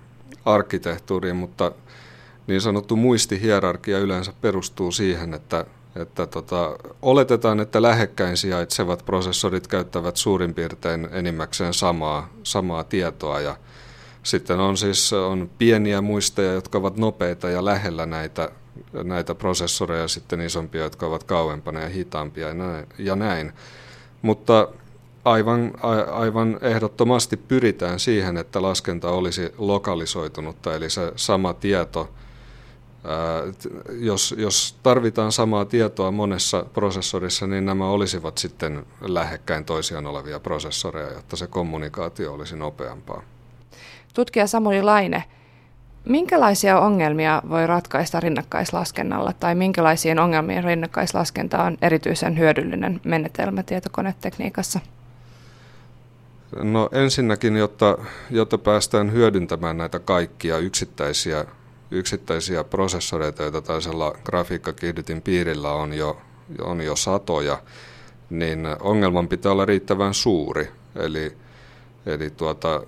arkkitehtuuriin, 0.45 1.35
mutta 1.35 1.71
niin 2.47 2.61
sanottu 2.61 2.95
muistihierarkia 2.95 3.99
yleensä 3.99 4.33
perustuu 4.41 4.91
siihen, 4.91 5.33
että, 5.33 5.65
että 5.95 6.27
tota, 6.27 6.77
oletetaan, 7.01 7.59
että 7.59 7.81
lähekkäin 7.81 8.37
sijaitsevat 8.37 9.05
prosessorit 9.05 9.67
käyttävät 9.67 10.17
suurin 10.17 10.53
piirtein 10.53 11.07
enimmäkseen 11.11 11.73
samaa, 11.73 12.29
samaa 12.43 12.83
tietoa 12.83 13.39
ja 13.39 13.57
sitten 14.23 14.59
on 14.59 14.77
siis 14.77 15.13
on 15.13 15.49
pieniä 15.57 16.01
muisteja, 16.01 16.53
jotka 16.53 16.77
ovat 16.77 16.97
nopeita 16.97 17.49
ja 17.49 17.65
lähellä 17.65 18.05
näitä, 18.05 18.49
näitä 19.03 19.35
prosessoreja, 19.35 20.07
sitten 20.07 20.41
isompia, 20.41 20.83
jotka 20.83 21.05
ovat 21.05 21.23
kauempana 21.23 21.79
ja 21.79 21.89
hitaampia 21.89 22.47
ja 22.47 22.53
näin. 22.53 22.85
Ja 22.97 23.15
näin. 23.15 23.53
Mutta 24.21 24.67
aivan, 25.25 25.73
aivan 26.11 26.59
ehdottomasti 26.61 27.37
pyritään 27.37 27.99
siihen, 27.99 28.37
että 28.37 28.61
laskenta 28.61 29.11
olisi 29.11 29.53
lokalisoitunutta, 29.57 30.75
eli 30.75 30.89
se 30.89 31.11
sama 31.15 31.53
tieto, 31.53 32.09
jos, 33.99 34.35
jos 34.37 34.75
tarvitaan 34.83 35.31
samaa 35.31 35.65
tietoa 35.65 36.11
monessa 36.11 36.65
prosessorissa, 36.73 37.47
niin 37.47 37.65
nämä 37.65 37.87
olisivat 37.87 38.37
sitten 38.37 38.85
lähekkäin 39.01 39.65
toisiaan 39.65 40.07
olevia 40.07 40.39
prosessoreja, 40.39 41.11
jotta 41.11 41.35
se 41.35 41.47
kommunikaatio 41.47 42.33
olisi 42.33 42.55
nopeampaa. 42.55 43.21
Tutkija 44.13 44.47
Samuli 44.47 44.81
Laine, 44.81 45.23
minkälaisia 46.05 46.79
ongelmia 46.79 47.41
voi 47.49 47.67
ratkaista 47.67 48.19
rinnakkaislaskennalla 48.19 49.33
tai 49.33 49.55
minkälaisiin 49.55 50.19
ongelmiin 50.19 50.63
rinnakkaislaskenta 50.63 51.63
on 51.63 51.77
erityisen 51.81 52.37
hyödyllinen 52.37 53.01
menetelmä 53.03 53.63
tietokonetekniikassa? 53.63 54.79
No 56.63 56.89
ensinnäkin, 56.91 57.55
jotta, 57.57 57.97
jotta 58.29 58.57
päästään 58.57 59.11
hyödyntämään 59.11 59.77
näitä 59.77 59.99
kaikkia 59.99 60.57
yksittäisiä, 60.57 61.45
yksittäisiä 61.91 62.63
prosessoreita, 62.63 63.43
joita 63.43 63.61
taisella 63.61 64.15
grafiikkakiihdytin 64.23 65.21
piirillä 65.21 65.71
on 65.71 65.93
jo, 65.93 66.21
on 66.61 66.81
jo 66.81 66.95
satoja, 66.95 67.61
niin 68.29 68.67
ongelman 68.79 69.27
pitää 69.27 69.51
olla 69.51 69.65
riittävän 69.65 70.13
suuri. 70.13 70.71
Eli, 70.95 71.37
eli 72.05 72.29
tuota, 72.29 72.83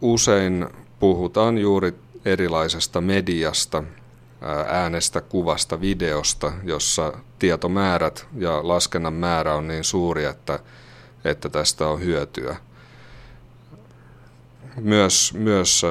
usein 0.00 0.66
puhutaan 1.00 1.58
juuri 1.58 1.94
erilaisesta 2.24 3.00
mediasta, 3.00 3.82
äänestä, 4.68 5.20
kuvasta, 5.20 5.80
videosta, 5.80 6.52
jossa 6.64 7.12
tietomäärät 7.38 8.26
ja 8.38 8.68
laskennan 8.68 9.14
määrä 9.14 9.54
on 9.54 9.68
niin 9.68 9.84
suuri, 9.84 10.24
että, 10.24 10.58
että 11.24 11.48
tästä 11.48 11.88
on 11.88 12.00
hyötyä. 12.00 12.56
Myös, 14.80 15.34
myös 15.34 15.82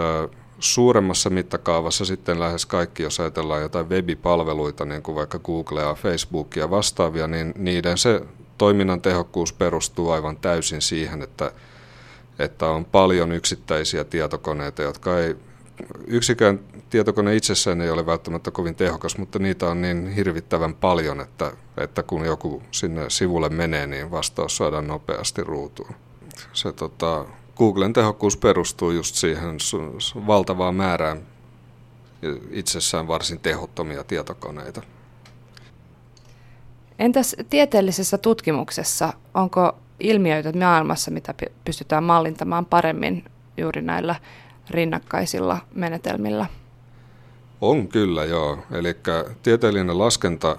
suuremmassa 0.59 1.29
mittakaavassa 1.29 2.05
sitten 2.05 2.39
lähes 2.39 2.65
kaikki, 2.65 3.03
jos 3.03 3.19
ajatellaan 3.19 3.61
jotain 3.61 3.89
webipalveluita, 3.89 4.85
niin 4.85 5.01
kuin 5.01 5.15
vaikka 5.15 5.39
Googlea, 5.39 5.93
Facebookia 5.93 6.69
vastaavia, 6.69 7.27
niin 7.27 7.53
niiden 7.57 7.97
se 7.97 8.21
toiminnan 8.57 9.01
tehokkuus 9.01 9.53
perustuu 9.53 10.11
aivan 10.11 10.37
täysin 10.37 10.81
siihen, 10.81 11.21
että, 11.21 11.51
että 12.39 12.67
on 12.67 12.85
paljon 12.85 13.31
yksittäisiä 13.31 14.03
tietokoneita, 14.03 14.81
jotka 14.81 15.19
ei, 15.19 15.35
yksikään 16.07 16.59
tietokone 16.89 17.35
itsessään 17.35 17.81
ei 17.81 17.89
ole 17.89 18.05
välttämättä 18.05 18.51
kovin 18.51 18.75
tehokas, 18.75 19.17
mutta 19.17 19.39
niitä 19.39 19.65
on 19.69 19.81
niin 19.81 20.07
hirvittävän 20.07 20.75
paljon, 20.75 21.21
että, 21.21 21.51
että 21.77 22.03
kun 22.03 22.25
joku 22.25 22.63
sinne 22.71 23.09
sivulle 23.09 23.49
menee, 23.49 23.87
niin 23.87 24.11
vastaus 24.11 24.57
saadaan 24.57 24.87
nopeasti 24.87 25.43
ruutuun. 25.43 25.95
Se 26.53 26.71
tota, 26.71 27.25
Googlen 27.55 27.93
tehokkuus 27.93 28.37
perustuu 28.37 28.91
just 28.91 29.15
siihen 29.15 29.57
valtavaan 30.27 30.75
määrään 30.75 31.21
itsessään 32.51 33.07
varsin 33.07 33.39
tehottomia 33.39 34.03
tietokoneita. 34.03 34.81
Entäs 36.99 37.35
tieteellisessä 37.49 38.17
tutkimuksessa, 38.17 39.13
onko 39.33 39.77
ilmiöitä 39.99 40.53
maailmassa, 40.53 41.11
mitä 41.11 41.33
pystytään 41.65 42.03
mallintamaan 42.03 42.65
paremmin 42.65 43.25
juuri 43.57 43.81
näillä 43.81 44.15
rinnakkaisilla 44.69 45.57
menetelmillä? 45.75 46.45
On 47.61 47.87
kyllä, 47.87 48.25
joo. 48.25 48.57
Eli 48.71 48.95
tieteellinen 49.43 49.99
laskenta 49.99 50.57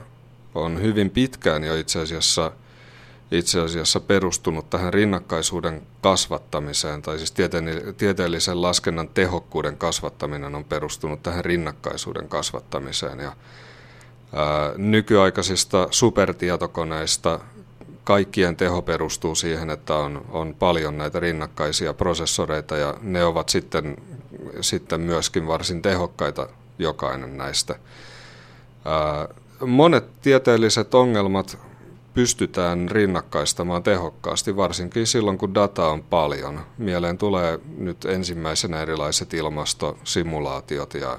on 0.54 0.82
hyvin 0.82 1.10
pitkään 1.10 1.64
jo 1.64 1.74
itse 1.74 2.00
asiassa, 2.00 2.52
itse 3.30 3.60
asiassa 3.60 4.00
perustunut 4.00 4.70
tähän 4.70 4.94
rinnakkaisuuden 4.94 5.82
kasvattamiseen, 6.00 7.02
tai 7.02 7.18
siis 7.18 7.34
tieteellisen 7.96 8.62
laskennan 8.62 9.08
tehokkuuden 9.08 9.76
kasvattaminen 9.76 10.54
on 10.54 10.64
perustunut 10.64 11.22
tähän 11.22 11.44
rinnakkaisuuden 11.44 12.28
kasvattamiseen. 12.28 13.18
Ja 13.18 13.36
nykyaikaisista 14.76 15.88
supertietokoneista 15.90 17.40
kaikkien 18.04 18.56
teho 18.56 18.82
perustuu 18.82 19.34
siihen, 19.34 19.70
että 19.70 19.94
on, 19.94 20.24
on 20.30 20.54
paljon 20.58 20.98
näitä 20.98 21.20
rinnakkaisia 21.20 21.94
prosessoreita 21.94 22.76
ja 22.76 22.94
ne 23.02 23.24
ovat 23.24 23.48
sitten, 23.48 23.96
sitten 24.60 25.00
myöskin 25.00 25.46
varsin 25.46 25.82
tehokkaita 25.82 26.48
jokainen 26.78 27.36
näistä. 27.36 27.74
Monet 29.66 30.20
tieteelliset 30.22 30.94
ongelmat 30.94 31.58
pystytään 32.16 32.88
rinnakkaistamaan 32.90 33.82
tehokkaasti, 33.82 34.56
varsinkin 34.56 35.06
silloin 35.06 35.38
kun 35.38 35.54
data 35.54 35.88
on 35.88 36.02
paljon. 36.02 36.60
Mieleen 36.78 37.18
tulee 37.18 37.58
nyt 37.78 38.04
ensimmäisenä 38.04 38.82
erilaiset 38.82 39.34
ilmastosimulaatiot 39.34 40.94
ja, 40.94 41.18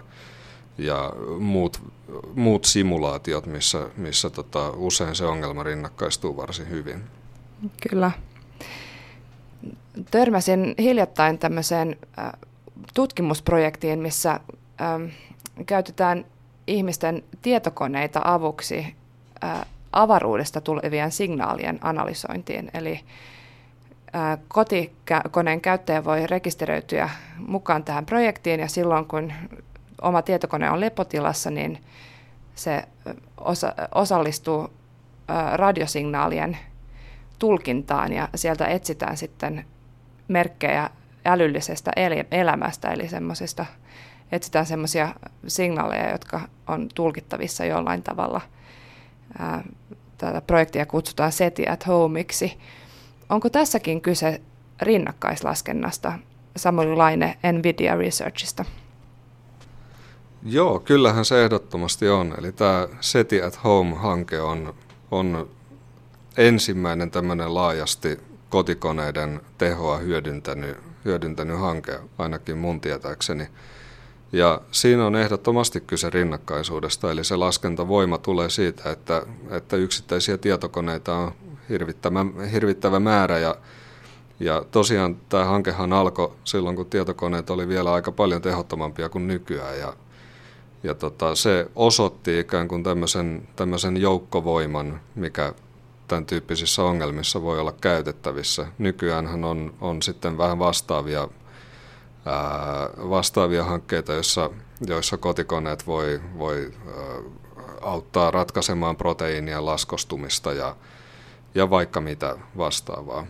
ja 0.77 1.13
muut 1.39 1.81
muut 2.35 2.65
simulaatiot, 2.65 3.45
missä, 3.45 3.89
missä 3.97 4.29
tota, 4.29 4.69
usein 4.69 5.15
se 5.15 5.25
ongelma 5.25 5.63
rinnakkaistuu 5.63 6.37
varsin 6.37 6.69
hyvin. 6.69 7.03
Kyllä. 7.89 8.11
Törmäsin 10.11 10.75
hiljattain 10.79 11.39
tämmöiseen 11.39 11.97
tutkimusprojektiin, 12.93 13.99
missä 13.99 14.39
käytetään 15.65 16.25
ihmisten 16.67 17.23
tietokoneita 17.41 18.21
avuksi 18.23 18.95
avaruudesta 19.93 20.61
tulevien 20.61 21.11
signaalien 21.11 21.79
analysointiin. 21.81 22.69
Eli 22.73 22.99
kotikoneen 24.47 25.61
käyttäjä 25.61 26.03
voi 26.03 26.27
rekisteröityä 26.27 27.09
mukaan 27.37 27.83
tähän 27.83 28.05
projektiin 28.05 28.59
ja 28.59 28.67
silloin 28.67 29.05
kun 29.05 29.33
oma 30.01 30.21
tietokone 30.21 30.71
on 30.71 30.79
lepotilassa, 30.79 31.51
niin 31.51 31.83
se 32.55 32.83
osa, 33.37 33.73
osallistuu 33.95 34.69
radiosignaalien 35.53 36.57
tulkintaan 37.39 38.13
ja 38.13 38.29
sieltä 38.35 38.65
etsitään 38.65 39.17
sitten 39.17 39.65
merkkejä 40.27 40.89
älyllisestä 41.25 41.91
elämästä, 42.31 42.91
eli 42.91 43.07
semmoisista, 43.07 43.65
etsitään 44.31 44.65
semmoisia 44.65 45.13
signaaleja, 45.47 46.11
jotka 46.11 46.41
on 46.67 46.89
tulkittavissa 46.95 47.65
jollain 47.65 48.03
tavalla. 48.03 48.41
Tätä 50.17 50.41
projektia 50.41 50.85
kutsutaan 50.85 51.31
SETI 51.31 51.67
at 51.67 51.87
Homeiksi. 51.87 52.57
Onko 53.29 53.49
tässäkin 53.49 54.01
kyse 54.01 54.41
rinnakkaislaskennasta? 54.81 56.13
Samuli 56.55 56.95
Laine 56.95 57.37
Nvidia 57.53 57.95
Researchista. 57.95 58.65
Joo, 60.43 60.79
kyllähän 60.79 61.25
se 61.25 61.43
ehdottomasti 61.43 62.09
on. 62.09 62.35
Eli 62.37 62.51
tämä 62.51 62.87
SETI 63.01 63.41
at 63.41 63.59
Home-hanke 63.63 64.41
on, 64.41 64.73
on 65.11 65.49
ensimmäinen 66.37 67.11
tämmöinen 67.11 67.53
laajasti 67.53 68.19
kotikoneiden 68.49 69.41
tehoa 69.57 69.97
hyödyntänyt, 69.97 70.77
hyödyntänyt 71.05 71.59
hanke, 71.59 71.99
ainakin 72.17 72.57
mun 72.57 72.81
tietääkseni. 72.81 73.47
Ja 74.37 74.61
siinä 74.71 75.05
on 75.05 75.15
ehdottomasti 75.15 75.81
kyse 75.81 76.09
rinnakkaisuudesta, 76.09 77.11
eli 77.11 77.23
se 77.23 77.35
laskentavoima 77.35 78.17
tulee 78.17 78.49
siitä, 78.49 78.91
että, 78.91 79.25
että 79.49 79.75
yksittäisiä 79.75 80.37
tietokoneita 80.37 81.15
on 81.15 81.31
hirvittävä, 81.69 82.25
hirvittävä 82.51 82.99
määrä 82.99 83.37
ja 83.37 83.55
ja 84.39 84.65
tosiaan 84.71 85.17
tämä 85.29 85.45
hankehan 85.45 85.93
alkoi 85.93 86.33
silloin, 86.43 86.75
kun 86.75 86.85
tietokoneet 86.85 87.49
oli 87.49 87.67
vielä 87.67 87.93
aika 87.93 88.11
paljon 88.11 88.41
tehottomampia 88.41 89.09
kuin 89.09 89.27
nykyään. 89.27 89.79
Ja 89.79 89.93
ja 90.83 90.93
tota, 90.93 91.35
se 91.35 91.67
osoitti 91.75 92.39
ikään 92.39 92.67
kuin 92.67 92.83
tämmöisen, 92.83 93.47
tämmöisen 93.55 93.97
joukkovoiman, 93.97 94.99
mikä 95.15 95.53
tämän 96.07 96.25
tyyppisissä 96.25 96.83
ongelmissa 96.83 97.41
voi 97.41 97.59
olla 97.59 97.71
käytettävissä. 97.71 98.67
Nykyään 98.77 99.43
on, 99.43 99.73
on 99.81 100.01
sitten 100.01 100.37
vähän 100.37 100.59
vastaavia, 100.59 101.29
vastaavia 103.09 103.63
hankkeita, 103.63 104.13
joissa, 104.13 104.49
joissa 104.87 105.17
kotikoneet 105.17 105.87
voi, 105.87 106.21
voi 106.37 106.71
auttaa 107.81 108.31
ratkaisemaan 108.31 108.95
proteiinien 108.95 109.65
laskostumista 109.65 110.53
ja, 110.53 110.75
ja 111.55 111.69
vaikka 111.69 112.01
mitä 112.01 112.37
vastaavaa. 112.57 113.27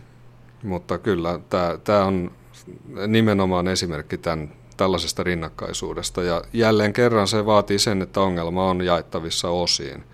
Mutta 0.62 0.98
kyllä 0.98 1.40
tämä 1.84 2.04
on 2.04 2.30
nimenomaan 3.06 3.68
esimerkki 3.68 4.18
tämän, 4.18 4.52
tällaisesta 4.76 5.22
rinnakkaisuudesta. 5.22 6.22
Ja 6.22 6.42
jälleen 6.52 6.92
kerran 6.92 7.28
se 7.28 7.46
vaatii 7.46 7.78
sen, 7.78 8.02
että 8.02 8.20
ongelma 8.20 8.70
on 8.70 8.84
jaettavissa 8.84 9.48
osiin, 9.48 10.04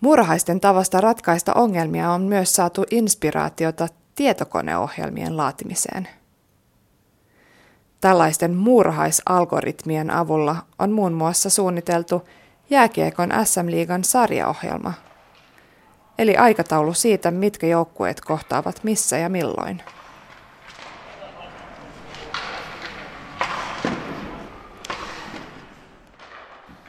Muurahaisten 0.00 0.60
tavasta 0.60 1.00
ratkaista 1.00 1.54
ongelmia 1.54 2.10
on 2.10 2.22
myös 2.22 2.56
saatu 2.56 2.84
inspiraatiota 2.90 3.88
tietokoneohjelmien 4.14 5.36
laatimiseen. 5.36 6.08
Tällaisten 8.00 8.54
muurahaisalgoritmien 8.54 10.10
avulla 10.10 10.56
on 10.78 10.92
muun 10.92 11.12
muassa 11.12 11.50
suunniteltu 11.50 12.22
jääkiekon 12.70 13.30
SM-liigan 13.44 14.04
sarjaohjelma, 14.04 14.92
eli 16.18 16.36
aikataulu 16.36 16.94
siitä, 16.94 17.30
mitkä 17.30 17.66
joukkueet 17.66 18.20
kohtaavat 18.20 18.80
missä 18.84 19.18
ja 19.18 19.28
milloin. 19.28 19.82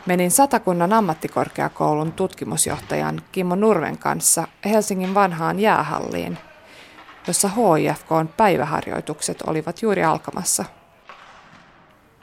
Menin 0.06 0.32
Satakunnan 0.32 0.94
ammattikorkeakoulun 0.94 2.12
tutkimusjohtajan 2.12 3.22
Kimmo 3.32 3.56
Nurven 3.56 3.98
kanssa 3.98 4.48
Helsingin 4.66 5.14
vanhaan 5.14 5.60
jäähalliin, 5.60 6.38
jossa 7.28 7.50
HIFKn 7.50 8.30
päiväharjoitukset 8.38 9.42
olivat 9.42 9.82
juuri 9.82 10.04
alkamassa. 10.04 10.66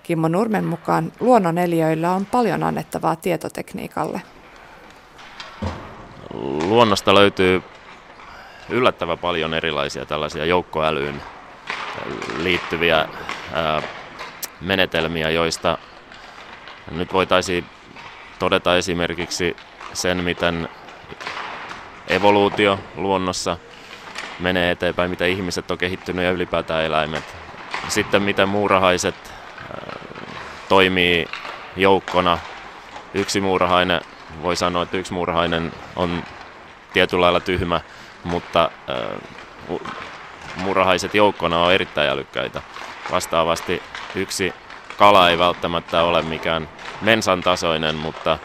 Kimmo 0.03 0.29
Nurmen 0.29 0.65
mukaan 0.65 1.13
luonnoneliöillä 1.21 2.13
on 2.13 2.27
paljon 2.27 2.63
annettavaa 2.63 3.17
tietotekniikalle. 3.17 4.23
Luonnosta 6.69 7.15
löytyy 7.15 7.63
yllättävän 8.69 9.19
paljon 9.19 9.55
erilaisia 9.55 10.07
tällaisia 10.07 10.45
joukkoälyyn 10.45 11.23
liittyviä 12.37 13.09
menetelmiä, 14.61 15.31
joista 15.31 15.79
nyt 16.91 17.13
voitaisiin 17.13 17.65
todeta 18.39 18.77
esimerkiksi 18.77 19.57
sen, 19.93 20.25
miten 20.25 20.69
evoluutio 22.09 22.79
luonnossa 22.97 23.57
menee 24.41 24.71
eteenpäin, 24.71 25.11
mitä 25.11 25.27
ihmiset 25.27 25.71
on 25.71 25.79
kehittynyt 25.79 26.25
ja 26.25 26.31
ylipäätään 26.31 26.85
eläimet. 26.85 27.25
Sitten 27.89 28.23
miten 28.23 28.49
muurahaiset 28.49 29.32
toimii 30.69 31.29
joukkona. 31.77 32.39
Yksi 33.15 33.41
muurahainen, 33.41 34.01
voi 34.43 34.57
sanoa, 34.57 34.83
että 34.83 34.97
yksi 34.97 35.13
muurahainen 35.13 35.73
on 35.97 36.23
tietyllä 36.93 37.21
lailla 37.21 37.41
tyhmä, 37.41 37.81
mutta 38.25 38.71
muurahaiset 40.57 41.15
joukkona 41.15 41.65
on 41.65 41.73
erittäin 41.73 42.11
älykkäitä. 42.11 42.63
Vastaavasti 43.11 43.83
yksi 44.15 44.55
kala 44.99 45.31
ei 45.31 45.39
välttämättä 45.39 46.03
ole 46.03 46.23
mikään 46.23 46.69
mensan 47.01 47.41
tasoinen, 47.41 47.95
mutta 47.95 48.39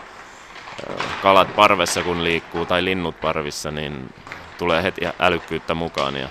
kalat 1.21 1.55
parvessa 1.55 2.03
kun 2.03 2.23
liikkuu 2.23 2.65
tai 2.65 2.85
linnut 2.85 3.21
parvissa, 3.21 3.71
niin 3.71 4.13
tulee 4.57 4.83
heti 4.83 5.01
älykkyyttä 5.19 5.73
mukaan 5.73 6.15
ja 6.15 6.27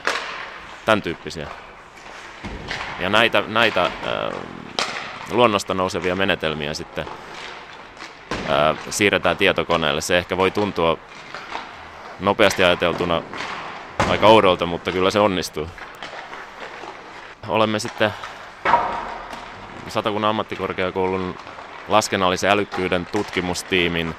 tämän 0.84 1.02
tyyppisiä. 1.02 1.46
Ja 3.00 3.08
näitä, 3.08 3.42
näitä 3.46 3.84
äh, 3.84 3.92
luonnosta 5.30 5.74
nousevia 5.74 6.16
menetelmiä 6.16 6.74
sitten 6.74 7.06
äh, 8.50 8.78
siirretään 8.90 9.36
tietokoneelle. 9.36 10.00
Se 10.00 10.18
ehkä 10.18 10.36
voi 10.36 10.50
tuntua 10.50 10.98
nopeasti 12.20 12.64
ajateltuna 12.64 13.22
aika 14.08 14.26
oudolta, 14.26 14.66
mutta 14.66 14.92
kyllä 14.92 15.10
se 15.10 15.20
onnistuu. 15.20 15.68
Olemme 17.48 17.78
sitten 17.78 18.10
Satakunnan 19.88 20.30
ammattikorkeakoulun 20.30 21.34
laskennallisen 21.88 22.50
älykkyyden 22.50 23.06
tutkimustiimin 23.06 24.14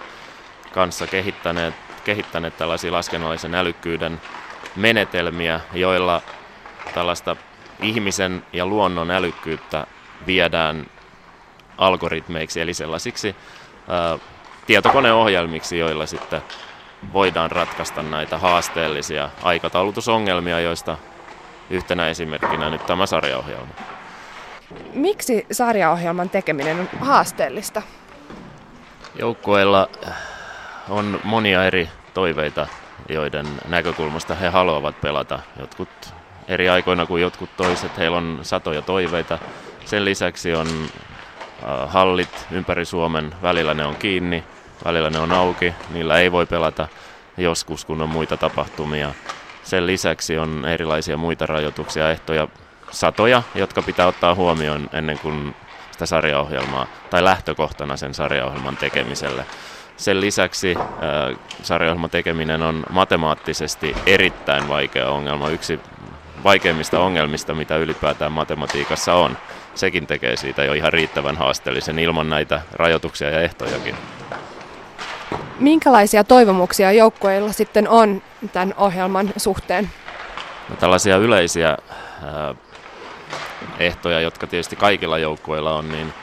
kanssa 0.74 1.08
kehittäneet, 1.08 1.74
kehittäneet 2.04 2.58
tällaisia 2.58 2.91
laskennallisen 2.91 3.56
älykkyyden 3.56 4.22
menetelmiä, 4.76 5.60
joilla 5.74 6.22
tällaista 6.93 7.36
ihmisen 7.82 8.46
ja 8.54 8.65
luonnon 8.65 9.12
älykkyyttä 9.12 9.88
viedään 10.28 10.86
algoritmeiksi, 11.78 12.62
eli 12.62 12.74
sellaisiksi 12.74 13.36
ää, 13.88 14.20
tietokoneohjelmiksi, 14.66 15.78
joilla 15.78 16.06
sitten 16.06 16.42
voidaan 17.13 17.52
ratkaista 17.52 18.04
näitä 18.04 18.38
haasteellisia 18.38 19.30
aikataulutusongelmia, 19.44 20.60
joista 20.60 20.98
yhtenä 21.70 22.08
esimerkkinä 22.08 22.70
nyt 22.70 22.86
tämä 22.86 23.06
sarjaohjelma. 23.06 23.74
Miksi 24.94 25.46
sarjaohjelman 25.52 26.30
tekeminen 26.30 26.80
on 26.80 26.90
haasteellista? 27.00 27.82
Joukkueilla 29.20 29.90
on 30.90 31.20
monia 31.24 31.66
eri 31.66 31.90
toiveita, 32.13 32.68
joiden 33.10 33.46
näkökulmasta 33.68 34.36
he 34.36 34.50
haluavat 34.50 35.02
pelata. 35.02 35.40
Jotkut 35.60 35.90
eri 36.48 36.70
aikoina 36.70 37.06
kuin 37.06 37.22
jotkut 37.22 37.50
toiset, 37.58 37.98
heillä 37.98 38.18
on 38.18 38.40
satoja 38.42 38.82
toiveita. 38.82 39.40
Sen 39.86 40.06
lisäksi 40.06 40.56
on 40.56 40.68
äh, 40.68 41.16
hallit 41.88 42.48
ympäri 42.52 42.86
Suomen, 42.86 43.36
välillä 43.41 43.74
ne 43.74 43.86
on 43.86 43.96
kiinni, 43.96 44.43
välillä 44.86 45.10
ne 45.10 45.20
on 45.20 45.32
auki, 45.32 45.74
niillä 45.89 46.20
ei 46.20 46.32
voi 46.32 46.46
pelata 46.46 46.88
joskus, 47.38 47.86
kun 47.86 48.02
on 48.02 48.10
muita 48.10 48.38
tapahtumia. 48.38 49.12
Sen 49.63 49.88
lisäksi 49.88 50.38
on 50.38 50.65
erilaisia 50.65 51.17
muita 51.17 51.46
rajoituksia, 51.46 52.12
ehtoja, 52.12 52.48
satoja, 52.91 53.43
jotka 53.56 53.82
pitää 53.82 54.08
ottaa 54.08 54.36
huomioon 54.36 54.89
ennen 54.93 55.20
kuin 55.20 55.56
sitä 55.91 56.06
sarjaohjelmaa, 56.06 56.88
tai 57.10 57.24
lähtökohtana 57.24 57.98
sen 57.98 58.13
sarjaohjelman 58.13 58.78
tekemiselle. 58.78 59.46
Sen 59.98 60.22
lisäksi 60.22 60.76
äh, 60.78 61.39
sarjaohjelman 61.63 62.10
tekeminen 62.10 62.62
on 62.62 62.84
matemaattisesti 62.89 63.96
erittäin 64.06 64.67
vaikea 64.67 65.10
ongelma, 65.10 65.50
yksi 65.50 65.80
vaikeimmista 66.43 67.00
ongelmista, 67.00 67.54
mitä 67.54 67.78
ylipäätään 67.78 68.32
matematiikassa 68.32 69.13
on. 69.13 69.38
Sekin 69.78 70.08
tekee 70.08 70.36
siitä 70.36 70.63
jo 70.63 70.74
ihan 70.74 70.94
riittävän 70.94 71.38
haasteellisen 71.38 72.00
ilman 72.00 72.30
näitä 72.30 72.62
rajoituksia 72.74 73.30
ja 73.30 73.42
ehtojakin. 73.42 73.96
Minkälaisia 75.60 76.24
toivomuksia 76.24 76.92
joukkueilla 76.92 77.52
sitten 77.52 77.90
on 77.90 78.22
tämän 78.54 78.74
ohjelman 78.78 79.30
suhteen? 79.38 79.90
No, 80.70 80.76
tällaisia 80.76 81.18
yleisiä 81.18 81.70
äh, 81.70 82.56
ehtoja, 83.80 84.22
jotka 84.22 84.48
tietysti 84.48 84.76
kaikilla 84.76 85.18
joukkueilla 85.18 85.76
on, 85.76 85.90
niin 85.90 86.13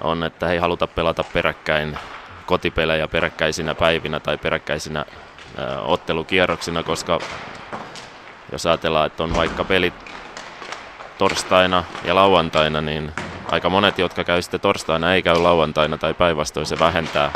on, 0.00 0.22
että 0.22 0.46
he 0.46 0.52
ei 0.52 0.58
haluta 0.58 0.86
pelata 0.86 1.24
peräkkäin 1.32 1.98
kotipelejä 2.46 3.08
peräkkäisinä 3.08 3.74
päivinä 3.74 4.20
tai 4.20 4.38
peräkkäisinä 4.38 5.00
äh, 5.00 5.90
ottelukierroksina, 5.90 6.82
koska 6.82 7.18
jos 8.52 8.66
ajatellaan, 8.66 9.06
että 9.06 9.22
on 9.22 9.36
vaikka 9.36 9.64
pelit 9.64 10.11
torstaina 11.22 11.84
ja 12.04 12.14
lauantaina, 12.14 12.80
niin 12.80 13.12
aika 13.50 13.70
monet, 13.70 13.98
jotka 13.98 14.24
käy 14.24 14.42
sitten 14.42 14.60
torstaina, 14.60 15.14
ei 15.14 15.22
käy 15.22 15.36
lauantaina 15.36 15.98
tai 15.98 16.14
päinvastoin, 16.14 16.66
se 16.66 16.78
vähentää 16.78 17.32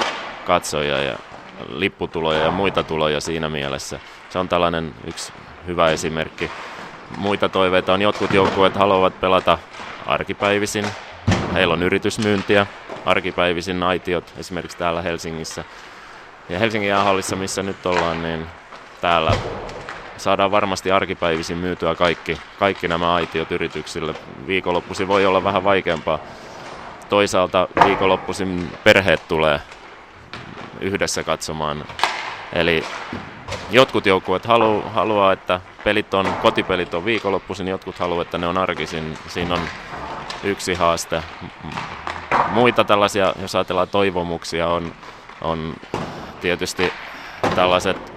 katsoja 0.47 1.03
ja 1.03 1.19
lipputuloja 1.69 2.43
ja 2.43 2.51
muita 2.51 2.83
tuloja 2.83 3.21
siinä 3.21 3.49
mielessä. 3.49 4.01
Se 4.31 4.39
on 4.39 4.49
tällainen 4.49 4.95
yksi 5.07 5.33
hyvä 5.67 5.91
esimerkki. 5.91 6.51
Muita 7.17 7.49
toiveita 7.49 7.93
on, 7.93 8.03
jotkut 8.03 8.35
joukkueet 8.35 8.77
haluavat 8.77 9.21
pelata 9.21 9.59
arkipäivisin. 10.07 10.87
Heillä 11.55 11.75
on 11.75 11.83
yritysmyyntiä, 11.83 12.67
arkipäivisin 13.05 13.83
aitiot, 13.83 14.35
esimerkiksi 14.39 14.79
täällä 14.79 15.03
Helsingissä. 15.03 15.65
Ja 16.49 16.59
Helsingin 16.59 16.89
jäähallissa, 16.89 17.37
missä 17.37 17.63
nyt 17.63 17.87
ollaan, 17.87 18.23
niin 18.23 18.47
täällä 19.01 19.33
saadaan 20.17 20.51
varmasti 20.51 20.91
arkipäivisin 20.93 21.59
myytyä 21.59 21.95
kaikki, 21.95 22.39
kaikki 22.59 22.89
nämä 22.89 23.15
aitiot 23.15 23.53
yrityksille. 23.53 24.15
Viikonloppuisin 24.47 25.09
voi 25.09 25.27
olla 25.27 25.45
vähän 25.45 25.65
vaikeampaa. 25.65 26.19
Toisaalta 27.09 27.69
viikonloppuisin 27.85 28.73
perheet 28.85 29.29
tulee 29.29 29.61
yhdessä 30.81 31.23
katsomaan. 31.23 31.85
Eli 32.53 32.85
jotkut 33.71 34.07
joukkueet 34.07 34.45
halu, 34.45 34.83
haluaa, 34.95 35.33
että 35.33 35.61
pelit 35.85 36.15
on, 36.15 36.27
kotipelit 36.43 36.95
on 36.95 37.05
viikonloppuisin, 37.05 37.69
jotkut 37.69 37.99
haluaa, 37.99 38.23
että 38.23 38.39
ne 38.39 38.47
on 38.47 38.59
arkisin. 38.59 39.19
Siinä 39.29 39.55
on 39.55 39.61
yksi 40.45 40.75
haaste. 40.75 41.23
Muita 42.51 42.85
tällaisia, 42.85 43.35
jos 43.43 43.55
ajatellaan 43.55 43.89
toivomuksia, 43.89 44.69
on, 44.69 44.93
on 45.43 45.75
tietysti 46.41 46.93
tällaiset 47.55 48.16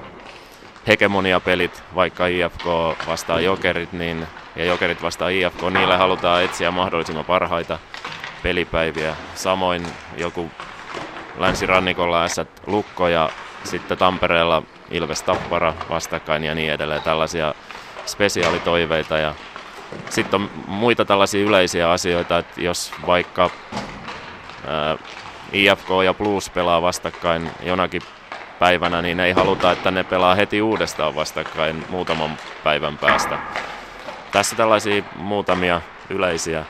hegemoniapelit, 0.90 1.84
vaikka 1.96 2.28
IFK 2.28 2.66
vastaa 3.08 3.40
Jokerit, 3.40 3.94
niin, 3.94 4.28
ja 4.56 4.66
Jokerit 4.66 5.02
vastaa 5.02 5.30
IFK, 5.30 5.62
niille 5.74 5.98
halutaan 5.98 6.44
etsiä 6.44 6.72
mahdollisimman 6.72 7.26
parhaita 7.26 7.80
pelipäiviä. 8.44 9.16
Samoin 9.36 9.88
joku 10.18 10.50
länsirannikolla 11.38 12.28
S 12.28 12.42
Lukko 12.68 13.08
ja 13.08 13.30
sitten 13.64 13.98
Tampereella 13.98 14.64
Ilves 14.92 15.24
Tappara 15.24 15.74
vastakkain 15.90 16.44
ja 16.44 16.56
niin 16.56 16.74
edelleen. 16.74 17.02
Tällaisia 17.02 17.54
spesiaalitoiveita 18.06 19.18
ja 19.18 19.36
sitten 20.10 20.42
on 20.42 20.50
muita 20.68 21.06
tällaisia 21.06 21.44
yleisiä 21.46 21.92
asioita, 21.92 22.38
että 22.38 22.62
jos 22.62 22.92
vaikka 23.08 23.50
ää, 24.68 24.98
IFK 25.54 25.88
ja 26.06 26.14
Blues 26.14 26.50
pelaa 26.50 26.82
vastakkain 26.82 27.52
jonakin 27.64 28.02
päivänä, 28.60 29.02
niin 29.02 29.20
ei 29.20 29.32
haluta, 29.32 29.72
että 29.72 29.92
ne 29.92 30.04
pelaa 30.04 30.36
heti 30.36 30.62
uudestaan 30.62 31.16
vastakkain 31.16 31.86
muutaman 31.90 32.38
päivän 32.64 32.98
päästä. 32.98 33.40
Tässä 34.32 34.56
tällaisia 34.56 35.04
muutamia 35.16 35.82
yleisiä 36.10 36.66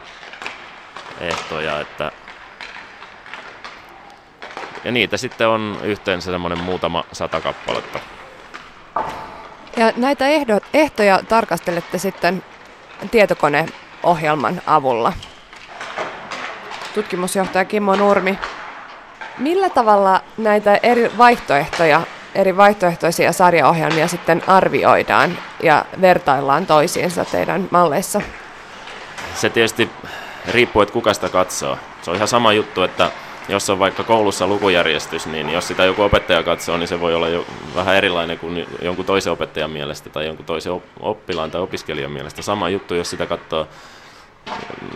ehtoja, 1.20 1.80
että 1.80 2.12
ja 4.84 4.92
niitä 4.92 5.18
sitten 5.18 5.48
on 5.48 5.78
yhteensä 5.84 6.32
semmoinen 6.32 6.64
muutama 6.64 7.04
sata 7.12 7.42
kappaletta. 7.42 8.00
Ja 9.78 9.94
näitä 9.98 10.28
ehdot, 10.28 10.64
ehtoja 10.74 11.20
tarkastelette 11.30 11.98
sitten 11.98 12.44
tietokoneohjelman 13.12 14.62
avulla. 14.68 15.14
Tutkimusjohtaja 16.94 17.66
Kimmo 17.66 17.96
Nurmi, 17.96 18.40
millä 19.40 19.70
tavalla 19.70 20.22
näitä 20.38 20.80
eri 20.84 21.12
vaihtoehtoja, 21.18 22.02
eri 22.36 22.58
vaihtoehtoisia 22.58 23.32
sarjaohjelmia 23.32 24.08
sitten 24.08 24.42
arvioidaan 24.48 25.38
ja 25.64 25.86
vertaillaan 26.02 26.66
toisiinsa 26.66 27.26
teidän 27.26 27.68
malleissa? 27.72 28.22
Se 29.36 29.50
tietysti 29.50 29.90
riippuu, 30.48 30.82
että 30.82 30.94
kuka 30.94 31.14
sitä 31.14 31.30
katsoo. 31.30 31.78
Se 32.02 32.12
on 32.12 32.16
ihan 32.16 32.28
sama 32.28 32.54
juttu, 32.54 32.84
että 32.84 33.12
jos 33.50 33.70
on 33.70 33.80
vaikka 33.80 34.04
koulussa 34.04 34.48
lukujärjestys, 34.48 35.28
niin 35.28 35.50
jos 35.50 35.68
sitä 35.68 35.86
joku 35.86 36.02
opettaja 36.02 36.44
katsoo, 36.44 36.78
niin 36.78 36.88
se 36.88 37.02
voi 37.02 37.16
olla 37.16 37.28
jo 37.28 37.46
vähän 37.76 37.96
erilainen 37.96 38.40
kuin 38.40 38.68
jonkun 38.82 39.06
toisen 39.06 39.34
opettajan 39.34 39.72
mielestä 39.72 40.10
tai 40.10 40.26
jonkun 40.26 40.46
toisen 40.46 40.82
oppilaan 41.00 41.52
tai 41.52 41.62
opiskelijan 41.62 42.12
mielestä. 42.12 42.42
Sama 42.42 42.70
juttu, 42.70 42.96
jos 42.96 43.10
sitä 43.10 43.26
katsoo 43.26 43.68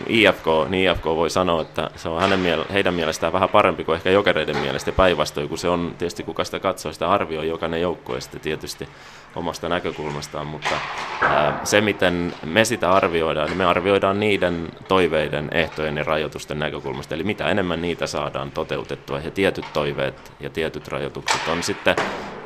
IFK, 0.08 0.46
niin 0.68 0.90
IFK 0.90 1.04
voi 1.04 1.30
sanoa, 1.30 1.62
että 1.62 1.90
se 1.96 2.08
on 2.08 2.20
hänen 2.20 2.40
miele- 2.40 2.72
heidän 2.72 2.94
mielestään 2.94 3.32
vähän 3.32 3.48
parempi 3.48 3.84
kuin 3.84 3.96
ehkä 3.96 4.10
jokereiden 4.10 4.56
mielestä. 4.56 4.92
Päinvastoin, 4.92 5.48
kun 5.48 5.58
se 5.58 5.68
on 5.68 5.94
tietysti 5.98 6.22
kuka 6.22 6.44
sitä 6.44 6.60
katsoo, 6.60 6.92
sitä 6.92 7.10
arvioi 7.10 7.48
jokainen 7.48 7.80
joukkue 7.80 8.20
sitten 8.20 8.40
tietysti 8.40 8.88
omasta 9.36 9.68
näkökulmastaan, 9.68 10.46
mutta 10.46 10.74
ää, 11.22 11.60
se 11.64 11.80
miten 11.80 12.34
me 12.44 12.64
sitä 12.64 12.92
arvioidaan, 12.92 13.48
niin 13.48 13.58
me 13.58 13.64
arvioidaan 13.64 14.20
niiden 14.20 14.68
toiveiden, 14.88 15.48
ehtojen 15.52 15.96
ja 15.96 16.04
rajoitusten 16.04 16.58
näkökulmasta, 16.58 17.14
eli 17.14 17.24
mitä 17.24 17.48
enemmän 17.48 17.82
niitä 17.82 18.06
saadaan 18.06 18.50
toteutettua 18.50 19.18
ja 19.18 19.30
tietyt 19.30 19.66
toiveet 19.72 20.32
ja 20.40 20.50
tietyt 20.50 20.88
rajoitukset 20.88 21.48
on 21.48 21.62
sitten 21.62 21.96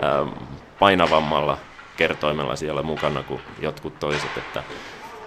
ää, 0.03 0.27
painavammalla 0.79 1.59
kertoimella 1.97 2.57
siellä 2.57 2.83
mukana 2.83 3.23
kuin 3.23 3.40
jotkut 3.61 3.99
toiset, 3.99 4.37
että 4.37 4.62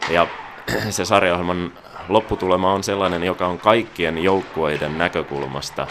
ja 0.09 0.27
se 0.89 1.05
sarjaohjelman 1.05 1.71
lopputulema 2.09 2.73
on 2.73 2.83
sellainen, 2.83 3.23
joka 3.23 3.47
on 3.47 3.59
kaikkien 3.59 4.17
joukkueiden 4.17 4.97
näkökulmasta 4.97 5.87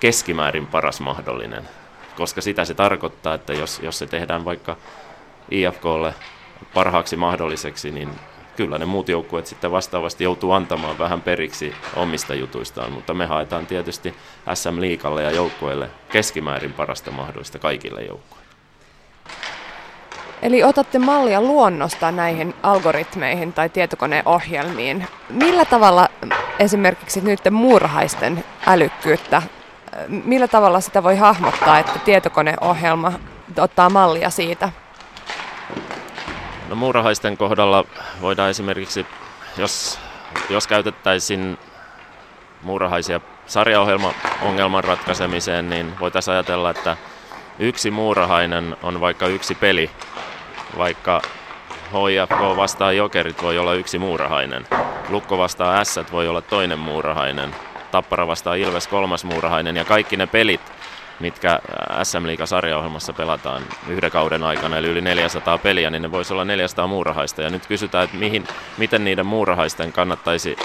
keskimäärin 0.00 0.66
paras 0.66 1.00
mahdollinen. 1.00 1.68
Koska 2.16 2.40
sitä 2.40 2.64
se 2.64 2.74
tarkoittaa, 2.74 3.34
että 3.34 3.52
jos, 3.52 3.80
jos 3.82 3.98
se 3.98 4.06
tehdään 4.06 4.44
vaikka 4.44 4.76
IFKlle 5.50 6.14
parhaaksi 6.74 7.16
mahdolliseksi, 7.16 7.90
niin 7.90 8.10
kyllä 8.56 8.78
ne 8.78 8.84
muut 8.84 9.08
joukkueet 9.08 9.46
sitten 9.46 9.70
vastaavasti 9.70 10.24
joutuu 10.24 10.52
antamaan 10.52 10.98
vähän 10.98 11.20
periksi 11.20 11.74
omista 11.96 12.34
jutuistaan, 12.34 12.92
mutta 12.92 13.14
me 13.14 13.26
haetaan 13.26 13.66
tietysti 13.66 14.14
SM 14.54 14.80
Liikalle 14.80 15.22
ja 15.22 15.30
joukkueille 15.30 15.90
keskimäärin 16.12 16.72
parasta 16.72 17.10
mahdollista 17.10 17.58
kaikille 17.58 18.02
joukkueille. 18.02 18.35
Eli 20.42 20.64
otatte 20.64 20.98
mallia 20.98 21.40
luonnosta 21.40 22.12
näihin 22.12 22.54
algoritmeihin 22.62 23.52
tai 23.52 23.68
tietokoneohjelmiin. 23.68 25.06
Millä 25.30 25.64
tavalla 25.64 26.08
esimerkiksi 26.58 27.20
nyt 27.20 27.40
muurahaisten 27.50 28.44
älykkyyttä, 28.66 29.42
millä 30.08 30.48
tavalla 30.48 30.80
sitä 30.80 31.02
voi 31.02 31.16
hahmottaa, 31.16 31.78
että 31.78 31.98
tietokoneohjelma 31.98 33.12
ottaa 33.58 33.90
mallia 33.90 34.30
siitä? 34.30 34.72
No 36.68 36.76
muurahaisten 36.76 37.36
kohdalla 37.36 37.84
voidaan 38.20 38.50
esimerkiksi, 38.50 39.06
jos, 39.56 39.98
jos 40.50 40.66
käytettäisiin 40.66 41.58
muurahaisia 42.62 43.20
sarjaohjelma-ongelman 43.46 44.84
ratkaisemiseen, 44.84 45.70
niin 45.70 46.00
voitaisiin 46.00 46.32
ajatella, 46.32 46.70
että 46.70 46.96
yksi 47.58 47.90
muurahainen 47.90 48.76
on 48.82 49.00
vaikka 49.00 49.26
yksi 49.26 49.54
peli, 49.54 49.90
vaikka 50.78 51.22
HIFK 51.92 52.56
vastaa 52.56 52.92
Jokerit 52.92 53.42
voi 53.42 53.58
olla 53.58 53.74
yksi 53.74 53.98
muurahainen. 53.98 54.66
Lukko 55.08 55.38
vastaa 55.38 55.84
S 55.84 56.00
voi 56.12 56.28
olla 56.28 56.40
toinen 56.40 56.78
muurahainen. 56.78 57.54
Tappara 57.90 58.26
vastaa 58.26 58.54
Ilves 58.54 58.86
kolmas 58.86 59.24
muurahainen 59.24 59.76
ja 59.76 59.84
kaikki 59.84 60.16
ne 60.16 60.26
pelit, 60.26 60.60
mitkä 61.20 61.60
SM 62.02 62.26
Liiga 62.26 62.46
sarjaohjelmassa 62.46 63.12
pelataan 63.12 63.62
yhden 63.88 64.10
kauden 64.10 64.44
aikana, 64.44 64.76
eli 64.76 64.86
yli 64.86 65.00
400 65.00 65.58
peliä, 65.58 65.90
niin 65.90 66.02
ne 66.02 66.12
voisi 66.12 66.32
olla 66.32 66.44
400 66.44 66.86
muurahaista. 66.86 67.42
Ja 67.42 67.50
nyt 67.50 67.66
kysytään, 67.66 68.04
että 68.04 68.16
mihin, 68.16 68.46
miten 68.78 69.04
niiden 69.04 69.26
muurahaisten 69.26 69.92
kannattaisi 69.92 70.56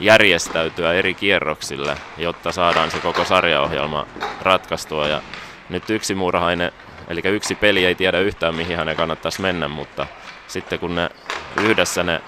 järjestäytyä 0.00 0.92
eri 0.92 1.14
kierroksille, 1.14 1.96
jotta 2.18 2.52
saadaan 2.52 2.90
se 2.90 2.98
koko 2.98 3.24
sarjaohjelma 3.24 4.06
ratkaistua. 4.42 5.08
Ja 5.08 5.22
nyt 5.68 5.90
yksi 5.90 6.14
muurahainen 6.14 6.72
Eli 7.08 7.20
yksi 7.24 7.54
peli 7.54 7.84
ei 7.84 7.94
tiedä 7.94 8.20
yhtään 8.20 8.54
mihin 8.54 8.76
hänen 8.76 8.96
kannattaisi 8.96 9.42
mennä, 9.42 9.68
mutta 9.68 10.06
sitten 10.46 10.78
kun 10.78 10.94
ne 10.94 11.10
yhdessä 11.56 12.02
ne 12.02 12.20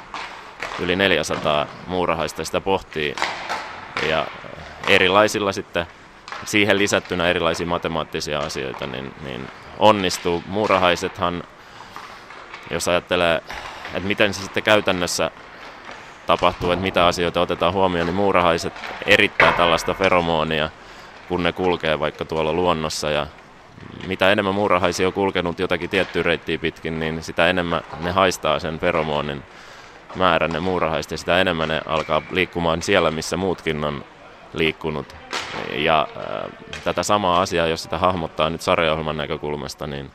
yli 0.79 0.97
400 0.97 1.67
muurahaista 1.87 2.45
sitä 2.45 2.61
pohtii 2.61 3.15
ja 4.09 4.27
erilaisilla 4.89 5.53
sitten 5.53 5.87
siihen 6.45 6.79
lisättynä 6.79 7.29
erilaisia 7.29 7.67
matemaattisia 7.67 8.39
asioita, 8.39 8.87
niin, 8.87 9.15
niin 9.25 9.49
onnistuu. 9.79 10.43
Muurahaisethan, 10.47 11.43
jos 12.71 12.89
ajattelee, 12.89 13.43
että 13.95 14.09
miten 14.09 14.35
se 14.35 14.43
sitten 14.43 14.63
käytännössä 14.63 15.31
tapahtuu, 16.27 16.71
että 16.71 16.83
mitä 16.83 17.07
asioita 17.07 17.41
otetaan 17.41 17.73
huomioon, 17.73 18.07
niin 18.07 18.17
muurahaiset 18.17 18.73
erittää 19.07 19.53
tällaista 19.53 19.95
feromonia, 19.95 20.71
kun 21.29 21.43
ne 21.43 21.53
kulkee 21.53 21.99
vaikka 21.99 22.25
tuolla 22.25 22.53
luonnossa 22.53 23.11
ja 23.11 23.27
mitä 24.07 24.33
enemmän 24.33 24.55
muurahaisia 24.55 25.07
on 25.07 25.13
kulkenut 25.13 25.59
jotakin 25.59 25.91
tiettyä 25.91 26.23
reittiä 26.23 26.59
pitkin, 26.59 27.01
niin 27.01 27.23
sitä 27.23 27.51
enemmän 27.51 27.83
ne 28.01 28.11
haistaa 28.11 28.59
sen 28.59 28.79
feromonin 28.79 29.43
määrän 30.15 30.51
ne 30.51 30.61
muurahaiset 30.61 31.13
ja 31.13 31.19
sitä 31.19 31.41
enemmän 31.41 31.69
ne 31.69 31.81
alkaa 31.87 32.23
liikkumaan 32.31 32.83
siellä, 32.83 33.11
missä 33.11 33.37
muutkin 33.37 33.85
on 33.85 34.05
liikkunut. 34.55 35.17
Ja 35.73 36.09
äh, 36.17 36.51
tätä 36.85 37.03
samaa 37.03 37.41
asiaa, 37.41 37.67
jos 37.67 37.83
sitä 37.83 37.99
hahmottaa 37.99 38.51
nyt 38.51 38.61
sarjaohjelman 38.61 39.17
näkökulmasta, 39.17 39.87
niin 39.87 40.11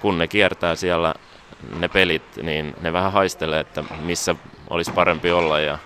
kun 0.00 0.18
ne 0.18 0.28
kiertää 0.28 0.74
siellä 0.74 1.14
ne 1.78 1.88
pelit, 1.88 2.36
niin 2.42 2.74
ne 2.80 2.92
vähän 2.92 3.12
haistelee, 3.12 3.60
että 3.60 3.84
missä 4.00 4.34
olisi 4.70 4.92
parempi 4.92 5.32
olla 5.32 5.60
ja 5.60 5.78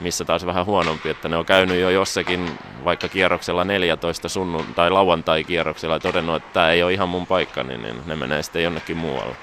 missä 0.00 0.24
taas 0.24 0.46
vähän 0.46 0.66
huonompi, 0.66 1.08
että 1.08 1.28
ne 1.28 1.36
on 1.36 1.44
käynyt 1.44 1.80
jo 1.80 1.90
jossakin 1.90 2.50
vaikka 2.84 3.08
kierroksella 3.08 3.64
14 3.64 4.28
sunnun 4.28 4.64
tai 4.74 4.90
lauantai-kierroksella 4.90 5.94
ja 5.94 6.00
todennut, 6.00 6.36
että 6.36 6.52
tämä 6.52 6.70
ei 6.70 6.82
ole 6.82 6.92
ihan 6.92 7.08
mun 7.08 7.26
paikka, 7.26 7.62
niin, 7.62 7.82
niin 7.82 7.96
ne 8.06 8.16
menee 8.16 8.42
sitten 8.42 8.62
jonnekin 8.62 8.96
muualle. 8.96 9.36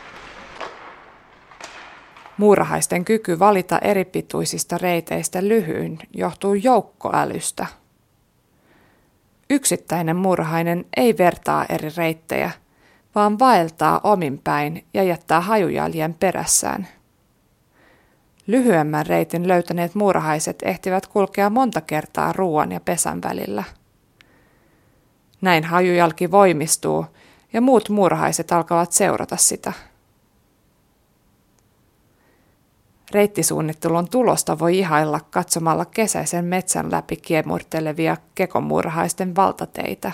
Muurahaisten 2.37 3.05
kyky 3.05 3.39
valita 3.39 3.79
eri 3.79 4.05
pituisista 4.05 4.77
reiteistä 4.77 5.43
lyhyin 5.43 5.99
johtuu 6.13 6.53
joukkoälystä. 6.53 7.65
Yksittäinen 9.49 10.15
muurahainen 10.15 10.85
ei 10.97 11.17
vertaa 11.17 11.65
eri 11.69 11.89
reittejä, 11.97 12.51
vaan 13.15 13.39
vaeltaa 13.39 14.01
omin 14.03 14.39
päin 14.43 14.85
ja 14.93 15.03
jättää 15.03 15.41
hajujäljen 15.41 16.13
perässään– 16.13 16.87
Lyhyemmän 18.47 19.05
reitin 19.05 19.47
löytäneet 19.47 19.95
muurahaiset 19.95 20.63
ehtivät 20.63 21.07
kulkea 21.07 21.49
monta 21.49 21.81
kertaa 21.81 22.33
ruoan 22.33 22.71
ja 22.71 22.79
pesän 22.79 23.21
välillä. 23.23 23.63
Näin 25.41 25.63
hajujalki 25.63 26.31
voimistuu 26.31 27.05
ja 27.53 27.61
muut 27.61 27.89
muurahaiset 27.89 28.51
alkavat 28.51 28.91
seurata 28.91 29.37
sitä. 29.37 29.73
Reittisuunnittelun 33.11 34.09
tulosta 34.09 34.59
voi 34.59 34.77
ihailla 34.77 35.19
katsomalla 35.29 35.85
kesäisen 35.85 36.45
metsän 36.45 36.91
läpi 36.91 37.15
kiemurtelevia 37.15 38.17
kekomuurahaisten 38.35 39.35
valtateitä. 39.35 40.11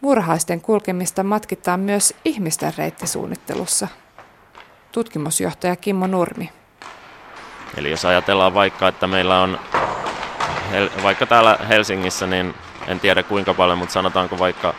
Muurahaisten 0.00 0.60
kulkemista 0.60 1.22
matkitaan 1.22 1.80
myös 1.80 2.14
ihmisten 2.24 2.72
reittisuunnittelussa– 2.78 3.88
tutkimusjohtaja 4.92 5.76
Kimmo 5.76 6.06
Nurmi. 6.06 6.50
Eli 7.76 7.90
jos 7.90 8.04
ajatellaan 8.04 8.54
vaikka, 8.54 8.88
että 8.88 9.06
meillä 9.06 9.40
on 9.40 9.60
vaikka 11.02 11.26
täällä 11.26 11.58
Helsingissä, 11.68 12.26
niin 12.26 12.54
en 12.86 13.00
tiedä 13.00 13.22
kuinka 13.22 13.54
paljon, 13.54 13.78
mutta 13.78 13.92
sanotaanko 13.92 14.38
vaikka 14.38 14.74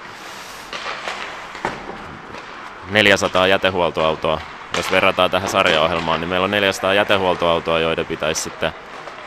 400 2.91 3.47
jätehuoltoautoa, 3.47 4.41
jos 4.77 4.91
verrataan 4.91 5.31
tähän 5.31 5.49
sarjaohjelmaan, 5.49 6.21
niin 6.21 6.29
meillä 6.29 6.45
on 6.45 6.51
400 6.51 6.93
jätehuoltoautoa, 6.93 7.79
joiden 7.79 8.05
pitäisi 8.05 8.41
sitten, 8.41 8.71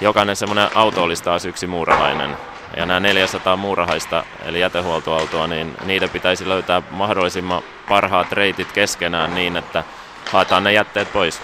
jokainen 0.01 0.37
semmoinen 0.37 0.69
auto 0.75 1.03
olisi 1.03 1.25
taas 1.25 1.45
yksi 1.45 1.67
muurahainen. 1.67 2.37
Ja 2.77 2.87
nämä 2.87 3.01
400 3.01 3.57
muurahaista, 3.57 4.25
eli 4.45 4.61
jätehuoltoautoa, 4.61 5.47
niin 5.47 5.77
niiden 5.85 6.11
pitäisi 6.11 6.49
löytää 6.49 6.83
mahdollisimman 6.91 7.63
parhaat 7.89 8.33
reitit 8.33 8.73
keskenään 8.73 9.35
niin, 9.35 9.57
että 9.57 9.85
haetaan 10.29 10.65
ne 10.65 10.73
jätteet 10.73 11.13
pois. 11.13 11.41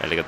Eli 0.00 0.24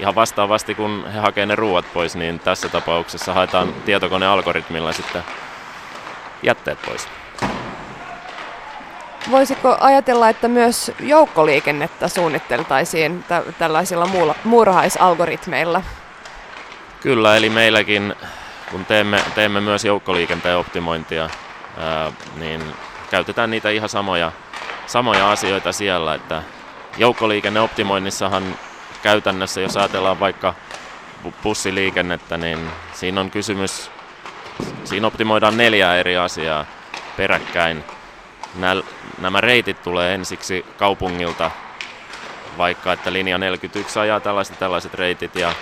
ihan 0.00 0.14
vastaavasti 0.14 0.74
kun 0.74 1.06
he 1.14 1.18
hakevat 1.18 1.48
ne 1.48 1.54
ruuat 1.56 1.84
pois, 1.94 2.16
niin 2.16 2.40
tässä 2.40 2.68
tapauksessa 2.68 3.34
haetaan 3.34 3.74
tietokonealgoritmilla 3.84 4.92
sitten 4.92 5.24
jätteet 6.42 6.78
pois. 6.86 7.08
Voisiko 9.30 9.76
ajatella, 9.80 10.28
että 10.28 10.48
myös 10.48 10.92
joukkoliikennettä 11.00 12.08
suunnitteltaisiin 12.08 13.24
tä- 13.28 13.42
tällaisilla 13.58 14.08
muurahaisalgoritmeilla? 14.44 15.82
Kyllä, 17.00 17.36
eli 17.36 17.50
meilläkin, 17.50 18.14
kun 18.70 18.84
teemme, 18.84 19.24
teemme 19.34 19.60
myös 19.60 19.84
joukkoliikenteen 19.84 20.56
optimointia, 20.56 21.30
ää, 21.78 22.12
niin 22.36 22.62
käytetään 23.10 23.50
niitä 23.50 23.70
ihan 23.70 23.88
samoja, 23.88 24.32
samoja 24.86 25.30
asioita 25.30 25.72
siellä, 25.72 26.14
että 26.14 26.42
joukkoliikenneoptimoinnissahan 27.00 28.58
käytännössä, 29.02 29.60
jos 29.60 29.76
ajatellaan 29.76 30.20
vaikka 30.20 30.54
bussiliikennettä, 31.42 32.36
niin 32.36 32.70
siinä 32.92 33.20
on 33.20 33.30
kysymys, 33.30 33.90
siinä 34.84 35.06
optimoidaan 35.06 35.56
neljää 35.56 35.96
eri 35.96 36.16
asiaa 36.16 36.64
peräkkäin. 37.16 37.84
Nämä 39.18 39.40
reitit 39.40 39.82
tulee 39.82 40.14
ensiksi 40.14 40.64
kaupungilta, 40.78 41.50
vaikka 42.58 42.92
että 42.92 43.12
linja 43.12 43.38
41 43.38 43.98
ajaa 43.98 44.20
tällaiset 44.20 44.58
tällaiset 44.58 44.94
reitit 44.94 45.34
ja 45.34 45.52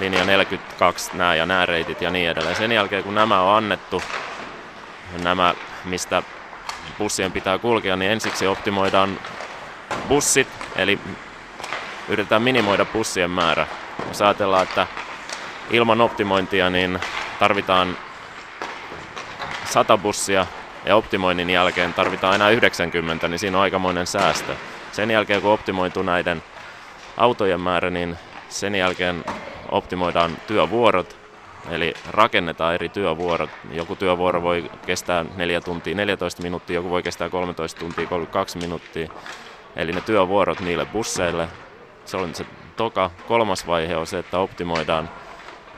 linja 0.00 0.24
42 0.24 1.10
nämä 1.14 1.34
ja 1.34 1.46
nämä 1.46 1.66
reitit 1.66 2.02
ja 2.02 2.10
niin 2.10 2.30
edelleen. 2.30 2.56
Sen 2.56 2.72
jälkeen 2.72 3.04
kun 3.04 3.14
nämä 3.14 3.42
on 3.42 3.56
annettu, 3.56 4.02
nämä 5.22 5.54
mistä 5.84 6.22
bussien 6.98 7.32
pitää 7.32 7.58
kulkea, 7.58 7.96
niin 7.96 8.10
ensiksi 8.10 8.46
optimoidaan 8.46 9.20
bussit, 10.08 10.48
eli 10.76 10.98
yritetään 12.08 12.42
minimoida 12.42 12.84
bussien 12.84 13.30
määrä. 13.30 13.66
Jos 14.08 14.22
ajatellaan, 14.22 14.62
että 14.62 14.86
ilman 15.70 16.00
optimointia 16.00 16.70
niin 16.70 17.00
tarvitaan 17.38 17.96
100 19.64 19.98
bussia 19.98 20.46
ja 20.84 20.96
optimoinnin 20.96 21.50
jälkeen 21.50 21.94
tarvitaan 21.94 22.34
enää 22.34 22.50
90, 22.50 23.28
niin 23.28 23.38
siinä 23.38 23.56
on 23.56 23.62
aikamoinen 23.62 24.06
säästö. 24.06 24.56
Sen 24.92 25.10
jälkeen 25.10 25.42
kun 25.42 25.52
optimoituu 25.52 26.02
näiden 26.02 26.42
autojen 27.16 27.60
määrä, 27.60 27.90
niin 27.90 28.16
sen 28.48 28.74
jälkeen 28.74 29.24
optimoidaan 29.70 30.36
työvuorot, 30.46 31.16
eli 31.70 31.94
rakennetaan 32.10 32.74
eri 32.74 32.88
työvuorot. 32.88 33.50
Joku 33.70 33.96
työvuoro 33.96 34.42
voi 34.42 34.70
kestää 34.86 35.24
4 35.36 35.60
tuntia 35.60 35.94
14 35.94 36.42
minuuttia, 36.42 36.74
joku 36.74 36.90
voi 36.90 37.02
kestää 37.02 37.28
13 37.28 37.80
tuntia 37.80 38.06
32 38.06 38.58
minuuttia. 38.58 39.08
Eli 39.76 39.92
ne 39.92 40.00
työvuorot 40.00 40.60
niille 40.60 40.84
busseille. 40.84 41.48
Se 42.04 42.16
on 42.16 42.34
se 42.34 42.46
toka. 42.76 43.10
Kolmas 43.28 43.66
vaihe 43.66 43.96
on 43.96 44.06
se, 44.06 44.18
että 44.18 44.38
optimoidaan 44.38 45.08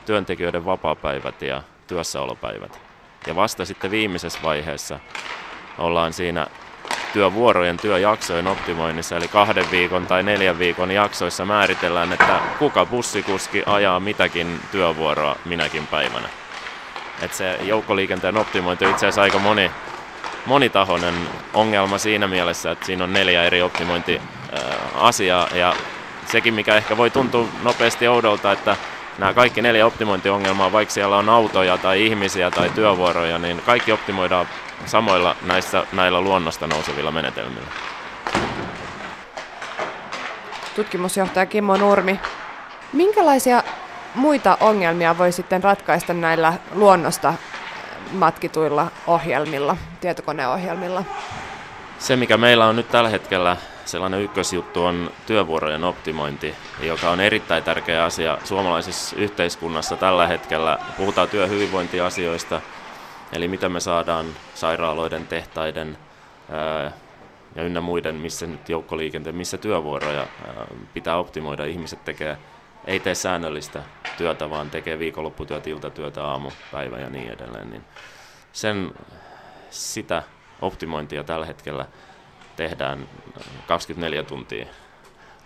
työntekijöiden 0.05 0.65
vapaapäivät 0.65 1.41
ja 1.41 1.61
työssäolopäivät. 1.87 2.79
Ja 3.27 3.35
vasta 3.35 3.65
sitten 3.65 3.91
viimeisessä 3.91 4.39
vaiheessa 4.43 4.99
ollaan 5.77 6.13
siinä 6.13 6.47
työvuorojen, 7.13 7.77
työjaksojen 7.77 8.47
optimoinnissa, 8.47 9.15
eli 9.15 9.27
kahden 9.27 9.71
viikon 9.71 10.07
tai 10.07 10.23
neljän 10.23 10.59
viikon 10.59 10.91
jaksoissa 10.91 11.45
määritellään, 11.45 12.13
että 12.13 12.39
kuka 12.59 12.85
bussikuski 12.85 13.63
ajaa 13.65 13.99
mitäkin 13.99 14.59
työvuoroa 14.71 15.35
minäkin 15.45 15.87
päivänä. 15.87 16.29
Et 17.21 17.33
se 17.33 17.59
joukkoliikenteen 17.61 18.37
optimointi 18.37 18.85
on 18.85 18.91
itse 18.91 19.05
asiassa 19.05 19.21
aika 19.21 19.39
moni, 19.39 19.71
monitahoinen 20.45 21.13
ongelma 21.53 21.97
siinä 21.97 22.27
mielessä, 22.27 22.71
että 22.71 22.85
siinä 22.85 23.03
on 23.03 23.13
neljä 23.13 23.43
eri 23.43 23.61
optimointiasiaa 23.61 25.47
ja 25.53 25.73
sekin, 26.25 26.53
mikä 26.53 26.75
ehkä 26.75 26.97
voi 26.97 27.09
tuntua 27.09 27.47
nopeasti 27.63 28.07
oudolta, 28.07 28.51
että 28.51 28.75
nämä 29.17 29.33
kaikki 29.33 29.61
neljä 29.61 29.85
optimointiongelmaa, 29.85 30.71
vaikka 30.71 30.93
siellä 30.93 31.17
on 31.17 31.29
autoja 31.29 31.77
tai 31.77 32.05
ihmisiä 32.05 32.51
tai 32.51 32.69
työvuoroja, 32.69 33.39
niin 33.39 33.61
kaikki 33.65 33.91
optimoidaan 33.91 34.47
samoilla 34.85 35.35
näissä, 35.41 35.83
näillä 35.91 36.21
luonnosta 36.21 36.67
nousevilla 36.67 37.11
menetelmillä. 37.11 37.67
Tutkimusjohtaja 40.75 41.45
Kimmo 41.45 41.77
Nurmi, 41.77 42.19
minkälaisia 42.93 43.63
muita 44.15 44.57
ongelmia 44.59 45.17
voi 45.17 45.31
sitten 45.31 45.63
ratkaista 45.63 46.13
näillä 46.13 46.53
luonnosta 46.71 47.33
matkituilla 48.11 48.91
ohjelmilla, 49.07 49.77
tietokoneohjelmilla? 50.01 51.03
Se, 51.99 52.15
mikä 52.15 52.37
meillä 52.37 52.65
on 52.65 52.75
nyt 52.75 52.89
tällä 52.89 53.09
hetkellä 53.09 53.57
sellainen 53.89 54.21
ykkösjuttu 54.21 54.85
on 54.85 55.11
työvuorojen 55.25 55.83
optimointi, 55.83 56.55
joka 56.81 57.09
on 57.09 57.19
erittäin 57.19 57.63
tärkeä 57.63 58.03
asia 58.05 58.37
suomalaisessa 58.43 59.15
yhteiskunnassa 59.15 59.95
tällä 59.95 60.27
hetkellä. 60.27 60.79
Puhutaan 60.97 61.29
työhyvinvointiasioista, 61.29 62.61
eli 63.33 63.47
mitä 63.47 63.69
me 63.69 63.79
saadaan 63.79 64.25
sairaaloiden, 64.55 65.27
tehtaiden 65.27 65.97
ää, 66.51 66.91
ja 67.55 67.63
ynnä 67.63 67.81
muiden, 67.81 68.15
missä 68.15 68.47
nyt 68.47 68.69
joukkoliikenteen, 68.69 69.35
missä 69.35 69.57
työvuoroja 69.57 70.21
ää, 70.21 70.65
pitää 70.93 71.17
optimoida. 71.17 71.65
Ihmiset 71.65 72.05
tekee, 72.05 72.37
ei 72.89 72.99
tee 72.99 73.15
säännöllistä 73.15 73.83
työtä, 74.17 74.49
vaan 74.49 74.69
tekee 74.69 74.99
viikonlopputyötä, 74.99 75.69
iltatyötä, 75.69 76.25
aamupäivä 76.25 76.99
ja 76.99 77.09
niin 77.09 77.31
edelleen. 77.31 77.69
Niin 77.69 77.83
sen, 78.53 78.91
sitä 79.69 80.23
optimointia 80.61 81.23
tällä 81.23 81.45
hetkellä 81.45 81.85
tehdään 82.55 83.09
24 83.67 84.23
tuntia 84.23 84.65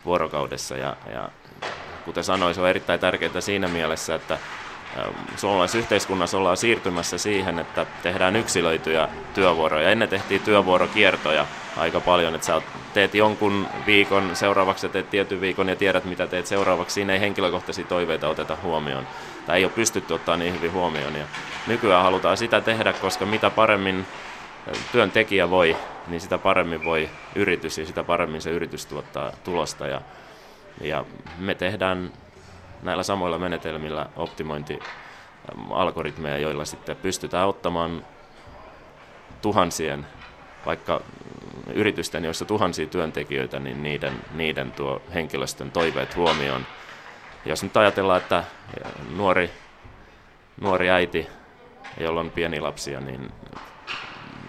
vuorokaudessa 0.06 0.78
ja, 0.78 0.96
ja 1.14 1.30
kuten 2.06 2.24
sanoin, 2.24 2.56
se 2.56 2.62
on 2.62 2.70
erittäin 2.70 3.00
tärkeää 3.00 3.42
siinä 3.42 3.68
mielessä, 3.68 4.16
että 4.16 4.38
suomalaisessa 5.36 5.78
yhteiskunnassa 5.78 6.38
ollaan 6.38 6.58
siirtymässä 6.58 7.18
siihen, 7.18 7.60
että 7.60 7.86
tehdään 8.04 8.36
yksilöityjä 8.36 9.10
työvuoroja. 9.34 9.90
Ennen 9.90 10.10
tehtiin 10.10 10.42
työvuorokiertoja 10.42 11.46
aika 11.78 12.00
paljon, 12.00 12.36
että 12.36 12.48
sä 12.48 12.62
teet 12.94 13.16
jonkun 13.16 13.68
viikon, 13.86 14.36
seuraavaksi 14.36 14.90
teet 14.90 15.10
tietyn 15.10 15.42
viikon 15.42 15.70
ja 15.70 15.76
tiedät 15.76 16.06
mitä 16.06 16.28
teet 16.28 16.48
seuraavaksi. 16.48 16.94
Siinä 16.94 17.14
ei 17.14 17.20
henkilökohtaisia 17.20 17.86
toiveita 17.86 18.30
oteta 18.30 18.58
huomioon 18.64 19.08
tai 19.46 19.58
ei 19.58 19.66
ole 19.66 19.72
pystytty 19.72 20.14
ottaa 20.14 20.38
niin 20.38 20.54
hyvin 20.54 20.72
huomioon. 20.72 21.16
Ja 21.16 21.26
nykyään 21.68 22.04
halutaan 22.04 22.38
sitä 22.38 22.62
tehdä, 22.62 22.94
koska 22.94 23.26
mitä 23.26 23.50
paremmin 23.50 24.06
työntekijä 24.92 25.50
voi, 25.50 25.78
niin 26.08 26.22
sitä 26.22 26.38
paremmin 26.38 26.86
voi 26.86 27.10
yritys 27.36 27.78
ja 27.78 27.86
sitä 27.86 28.04
paremmin 28.04 28.42
se 28.42 28.50
yritys 28.50 28.86
tuottaa 28.86 29.32
tulosta. 29.44 29.88
Ja, 29.88 30.02
ja 30.82 31.06
me 31.38 31.56
tehdään 31.56 32.12
näillä 32.84 33.04
samoilla 33.04 33.40
menetelmillä 33.40 34.06
optimointialgoritmeja, 34.16 36.38
joilla 36.38 36.66
sitten 36.66 36.96
pystytään 36.96 37.48
ottamaan 37.48 38.06
tuhansien, 39.42 40.08
vaikka 40.66 41.02
yritysten, 41.74 42.26
joissa 42.26 42.46
tuhansia 42.46 42.86
työntekijöitä, 42.86 43.60
niin 43.60 43.84
niiden, 43.84 44.14
niiden 44.34 44.72
tuo 44.72 45.02
henkilöstön 45.14 45.72
toiveet 45.72 46.16
huomioon. 46.16 46.66
Jos 47.46 47.64
nyt 47.64 47.78
ajatellaan, 47.78 48.22
että 48.22 48.44
nuori, 49.16 49.52
nuori 50.62 50.90
äiti, 50.90 51.28
jolla 51.98 52.20
on 52.20 52.32
pieni 52.32 52.60
lapsia, 52.60 53.00
niin 53.00 53.32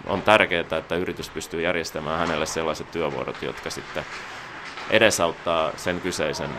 on 0.07 0.21
tärkeää, 0.21 0.77
että 0.77 0.95
yritys 0.95 1.29
pystyy 1.29 1.61
järjestämään 1.61 2.19
hänelle 2.19 2.45
sellaiset 2.45 2.91
työvuorot, 2.91 3.41
jotka 3.41 3.69
sitten 3.69 4.05
edesauttaa 4.89 5.71
sen 5.77 6.01
kyseisen 6.01 6.49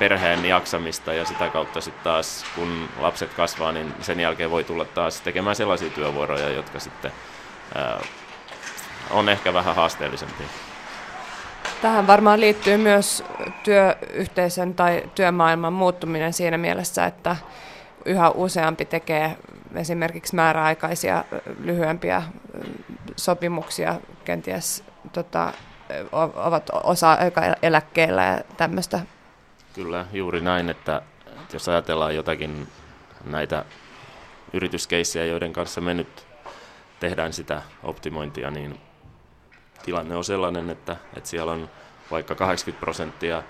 perheen 0.00 0.44
jaksamista 0.44 1.12
ja 1.12 1.24
sitä 1.24 1.48
kautta 1.48 1.80
sitten 1.80 2.04
taas 2.04 2.44
kun 2.54 2.88
lapset 2.98 3.34
kasvaa, 3.34 3.72
niin 3.72 3.94
sen 4.00 4.20
jälkeen 4.20 4.50
voi 4.50 4.64
tulla 4.64 4.84
taas 4.84 5.20
tekemään 5.20 5.56
sellaisia 5.56 5.90
työvuoroja, 5.90 6.48
jotka 6.48 6.78
sitten 6.80 7.12
ää, 7.74 8.00
on 9.10 9.28
ehkä 9.28 9.54
vähän 9.54 9.74
haasteellisempia. 9.74 10.46
Tähän 11.82 12.06
varmaan 12.06 12.40
liittyy 12.40 12.76
myös 12.76 13.24
työyhteisön 13.64 14.74
tai 14.74 15.02
työmaailman 15.14 15.72
muuttuminen 15.72 16.32
siinä 16.32 16.58
mielessä, 16.58 17.06
että 17.06 17.36
yhä 18.04 18.30
useampi 18.30 18.84
tekee 18.84 19.36
esimerkiksi 19.74 20.36
määräaikaisia 20.36 21.24
lyhyempiä 21.60 22.22
sopimuksia, 23.16 23.94
kenties 24.24 24.84
tota, 25.12 25.52
ovat 26.36 26.70
osa-eläkkeellä 26.82 28.24
ja 28.24 28.38
tämmöistä. 28.56 29.00
Kyllä, 29.74 30.06
juuri 30.12 30.40
näin, 30.40 30.70
että, 30.70 31.02
jos 31.52 31.68
ajatellaan 31.68 32.16
jotakin 32.16 32.68
näitä 33.24 33.64
yrityskeissejä, 34.52 35.24
joiden 35.24 35.52
kanssa 35.52 35.80
me 35.80 35.94
nyt 35.94 36.26
tehdään 37.00 37.32
sitä 37.32 37.62
optimointia, 37.82 38.50
niin 38.50 38.80
tilanne 39.82 40.16
on 40.16 40.24
sellainen, 40.24 40.70
että, 40.70 40.96
että 41.16 41.28
siellä 41.30 41.52
on 41.52 41.70
vaikka 42.10 42.34
80 42.34 42.80
prosenttia 42.80 43.42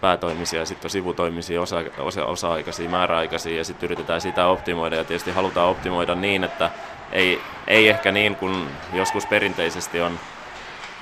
päätoimisia 0.00 0.66
sitten 0.66 0.86
on 0.86 0.90
sivutoimisia, 0.90 1.62
osa, 1.62 1.76
osa, 1.98 2.24
osa-aikaisia, 2.24 2.90
määräaikaisia 2.90 3.56
ja 3.56 3.64
sitten 3.64 3.86
yritetään 3.86 4.20
sitä 4.20 4.46
optimoida. 4.46 4.96
Ja 4.96 5.04
tietysti 5.04 5.30
halutaan 5.30 5.68
optimoida 5.68 6.14
niin, 6.14 6.44
että 6.44 6.70
ei, 7.12 7.40
ei 7.66 7.88
ehkä 7.88 8.12
niin 8.12 8.36
kuin 8.36 8.68
joskus 8.92 9.26
perinteisesti 9.26 10.00
on 10.00 10.18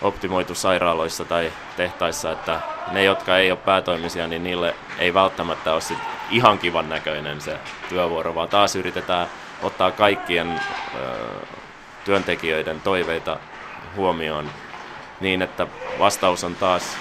optimoitu 0.04 0.54
sairaaloissa 0.54 1.24
tai 1.24 1.52
tehtaissa, 1.76 2.32
että 2.32 2.60
ne, 2.92 3.04
jotka 3.04 3.38
ei 3.38 3.50
ole 3.50 3.58
päätoimisia, 3.64 4.26
niin 4.26 4.44
niille 4.44 4.74
ei 4.98 5.14
välttämättä 5.14 5.72
ole 5.72 5.80
sit 5.80 5.98
ihan 6.30 6.58
kivan 6.58 6.88
näköinen 6.88 7.40
se 7.40 7.58
työvuoro, 7.88 8.34
vaan 8.34 8.48
taas 8.48 8.76
yritetään 8.76 9.26
ottaa 9.62 9.90
kaikkien 9.90 10.60
ö, 10.94 10.98
työntekijöiden 12.04 12.80
toiveita 12.80 13.36
huomioon 13.96 14.50
niin, 15.20 15.42
että 15.42 15.66
vastaus 15.98 16.44
on 16.44 16.54
taas, 16.54 16.96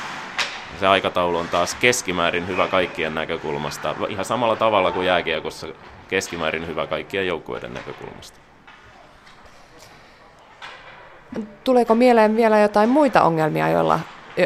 se 0.80 0.88
aikataulu 0.88 1.38
on 1.38 1.48
taas 1.48 1.76
keskimäärin 1.76 2.48
hyvä 2.48 2.68
kaikkien 2.68 3.16
näkökulmasta, 3.16 3.96
ihan 4.10 4.26
samalla 4.26 4.56
tavalla 4.56 4.92
kuin 4.92 5.08
jääkiekossa 5.08 5.68
keskimäärin 6.08 6.68
hyvä 6.68 6.88
kaikkien 6.88 7.28
joukkueiden 7.28 7.74
näkökulmasta. 7.74 8.53
Tuleeko 11.64 11.96
mieleen 11.96 12.36
vielä 12.36 12.60
jotain 12.60 12.90
muita 12.90 13.24
ongelmia, 13.24 13.70
joilla, 13.70 14.00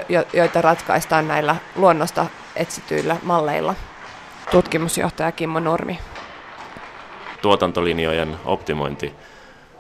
jo, 0.10 0.24
joita 0.34 0.62
ratkaistaan 0.62 1.28
näillä 1.28 1.56
luonnosta 1.76 2.26
etsityillä 2.56 3.18
malleilla? 3.24 3.76
Tutkimusjohtaja 4.52 5.32
Kimmo 5.32 5.60
Nurmi. 5.60 6.00
Tuotantolinjojen 7.42 8.36
optimointi 8.46 9.14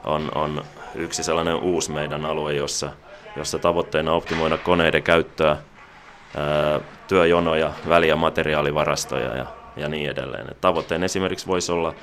on, 0.03 0.31
on 0.35 0.63
yksi 0.95 1.23
sellainen 1.23 1.55
uusi 1.55 1.91
meidän 1.91 2.25
alue, 2.25 2.53
jossa, 2.53 2.89
jossa 3.35 3.59
tavoitteena 3.59 4.13
optimoida 4.13 4.57
koneiden 4.57 5.03
käyttöä, 5.03 5.49
ää, 5.49 6.79
työjonoja, 7.07 7.71
väliä 7.89 8.15
materiaalivarastoja 8.15 9.35
ja, 9.35 9.45
ja 9.75 9.89
niin 9.89 10.09
edelleen. 10.09 10.47
Tavoitteen 10.61 11.03
esimerkiksi 11.03 11.47
voisi 11.47 11.71
olla 11.71 11.93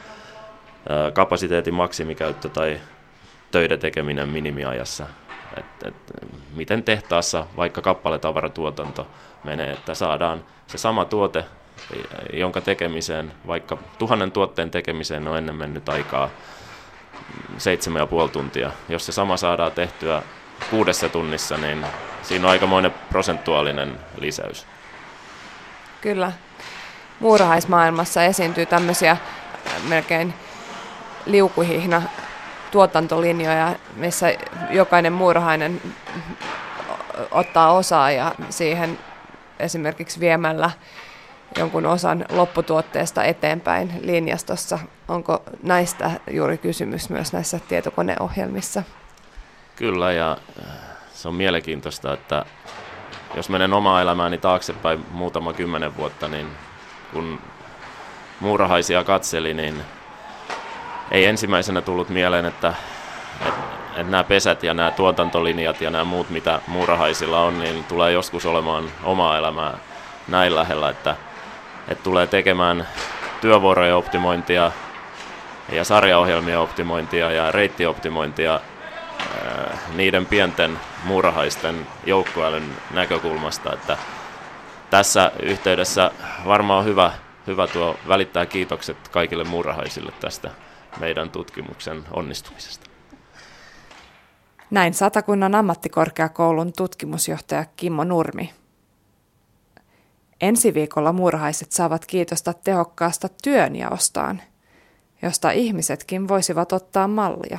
kapasiteetin 1.12 1.74
maksimikäyttö 1.74 2.48
tai 2.48 2.80
töiden 3.54 3.78
tekeminen 3.78 4.28
minimiajassa. 4.28 5.06
Et, 5.56 5.64
et, 5.84 5.94
miten 6.54 6.82
tehtaassa 6.82 7.46
vaikka 7.56 7.82
kappaletavaratuotanto 7.82 9.06
menee, 9.44 9.70
että 9.70 9.94
saadaan 9.94 10.44
se 10.66 10.78
sama 10.78 11.04
tuote, 11.04 11.44
jonka 12.32 12.60
tekemiseen, 12.60 13.32
vaikka 13.46 13.78
tuhannen 13.98 14.32
tuotteen 14.32 14.70
tekemiseen 14.70 15.28
on 15.28 15.38
ennen 15.38 15.54
mennyt 15.54 15.88
aikaa 15.88 16.30
seitsemän 17.58 18.00
ja 18.00 18.06
puoli 18.06 18.28
tuntia. 18.28 18.70
Jos 18.88 19.06
se 19.06 19.12
sama 19.12 19.36
saadaan 19.36 19.72
tehtyä 19.72 20.22
kuudessa 20.70 21.08
tunnissa, 21.08 21.56
niin 21.56 21.86
siinä 22.22 22.44
on 22.44 22.50
aikamoinen 22.50 22.94
prosentuaalinen 23.10 24.00
lisäys. 24.18 24.66
Kyllä. 26.00 26.32
Muurahaismaailmassa 27.20 28.24
esiintyy 28.24 28.66
tämmöisiä 28.66 29.16
melkein 29.88 30.34
liukuhihna 31.26 32.02
tuotantolinjoja, 32.74 33.74
missä 33.96 34.34
jokainen 34.70 35.12
muurahainen 35.12 35.80
ottaa 37.30 37.72
osaa 37.72 38.10
ja 38.10 38.34
siihen 38.50 38.98
esimerkiksi 39.58 40.20
viemällä 40.20 40.70
jonkun 41.58 41.86
osan 41.86 42.24
lopputuotteesta 42.30 43.24
eteenpäin 43.24 43.92
linjastossa. 44.02 44.78
Onko 45.08 45.42
näistä 45.62 46.10
juuri 46.30 46.58
kysymys 46.58 47.10
myös 47.10 47.32
näissä 47.32 47.60
tietokoneohjelmissa? 47.68 48.82
Kyllä 49.76 50.12
ja 50.12 50.36
äh, 50.60 50.66
se 51.12 51.28
on 51.28 51.34
mielenkiintoista, 51.34 52.12
että 52.12 52.44
jos 53.34 53.48
menen 53.48 53.72
omaa 53.72 54.02
elämääni 54.02 54.38
taaksepäin 54.38 55.06
muutama 55.10 55.52
kymmenen 55.52 55.96
vuotta, 55.96 56.28
niin 56.28 56.46
kun 57.12 57.38
muurahaisia 58.40 59.04
katseli, 59.04 59.54
niin 59.54 59.82
ei 61.10 61.24
ensimmäisenä 61.24 61.80
tullut 61.80 62.08
mieleen, 62.08 62.44
että, 62.44 62.74
että, 63.40 63.60
että 63.96 64.10
nämä 64.10 64.24
pesät 64.24 64.62
ja 64.62 64.74
nämä 64.74 64.90
tuotantolinjat 64.90 65.80
ja 65.80 65.90
nämä 65.90 66.04
muut, 66.04 66.30
mitä 66.30 66.60
muurahaisilla 66.66 67.40
on, 67.40 67.58
niin 67.58 67.84
tulee 67.84 68.12
joskus 68.12 68.46
olemaan 68.46 68.84
omaa 69.02 69.38
elämää 69.38 69.78
näin 70.28 70.54
lähellä, 70.54 70.88
että, 70.88 71.16
että 71.88 72.04
tulee 72.04 72.26
tekemään 72.26 72.88
työvuorojen 73.40 73.96
optimointia 73.96 74.72
ja 75.72 75.84
sarjaohjelmien 75.84 76.58
optimointia 76.58 77.30
ja 77.30 77.52
reittioptimointia 77.52 78.60
niiden 79.94 80.26
pienten 80.26 80.78
muurahaisten 81.04 81.86
joukkueiden 82.06 82.76
näkökulmasta, 82.90 83.72
että 83.72 83.98
tässä 84.90 85.32
yhteydessä 85.42 86.10
varmaan 86.46 86.78
on 86.78 86.84
hyvä, 86.84 87.12
hyvä 87.46 87.66
tuo 87.66 87.96
välittää 88.08 88.46
kiitokset 88.46 89.08
kaikille 89.08 89.44
muurahaisille 89.44 90.12
tästä 90.20 90.50
meidän 91.00 91.30
tutkimuksen 91.30 92.04
onnistumisesta. 92.10 92.90
Näin 94.70 94.94
Satakunnan 94.94 95.54
ammattikorkeakoulun 95.54 96.72
tutkimusjohtaja 96.76 97.64
Kimmo 97.76 98.04
Nurmi. 98.04 98.54
Ensi 100.40 100.74
viikolla 100.74 101.12
muurahaiset 101.12 101.72
saavat 101.72 102.06
kiitosta 102.06 102.52
tehokkaasta 102.52 103.28
työnjaostaan, 103.42 104.42
josta 105.22 105.50
ihmisetkin 105.50 106.28
voisivat 106.28 106.72
ottaa 106.72 107.08
mallia. 107.08 107.58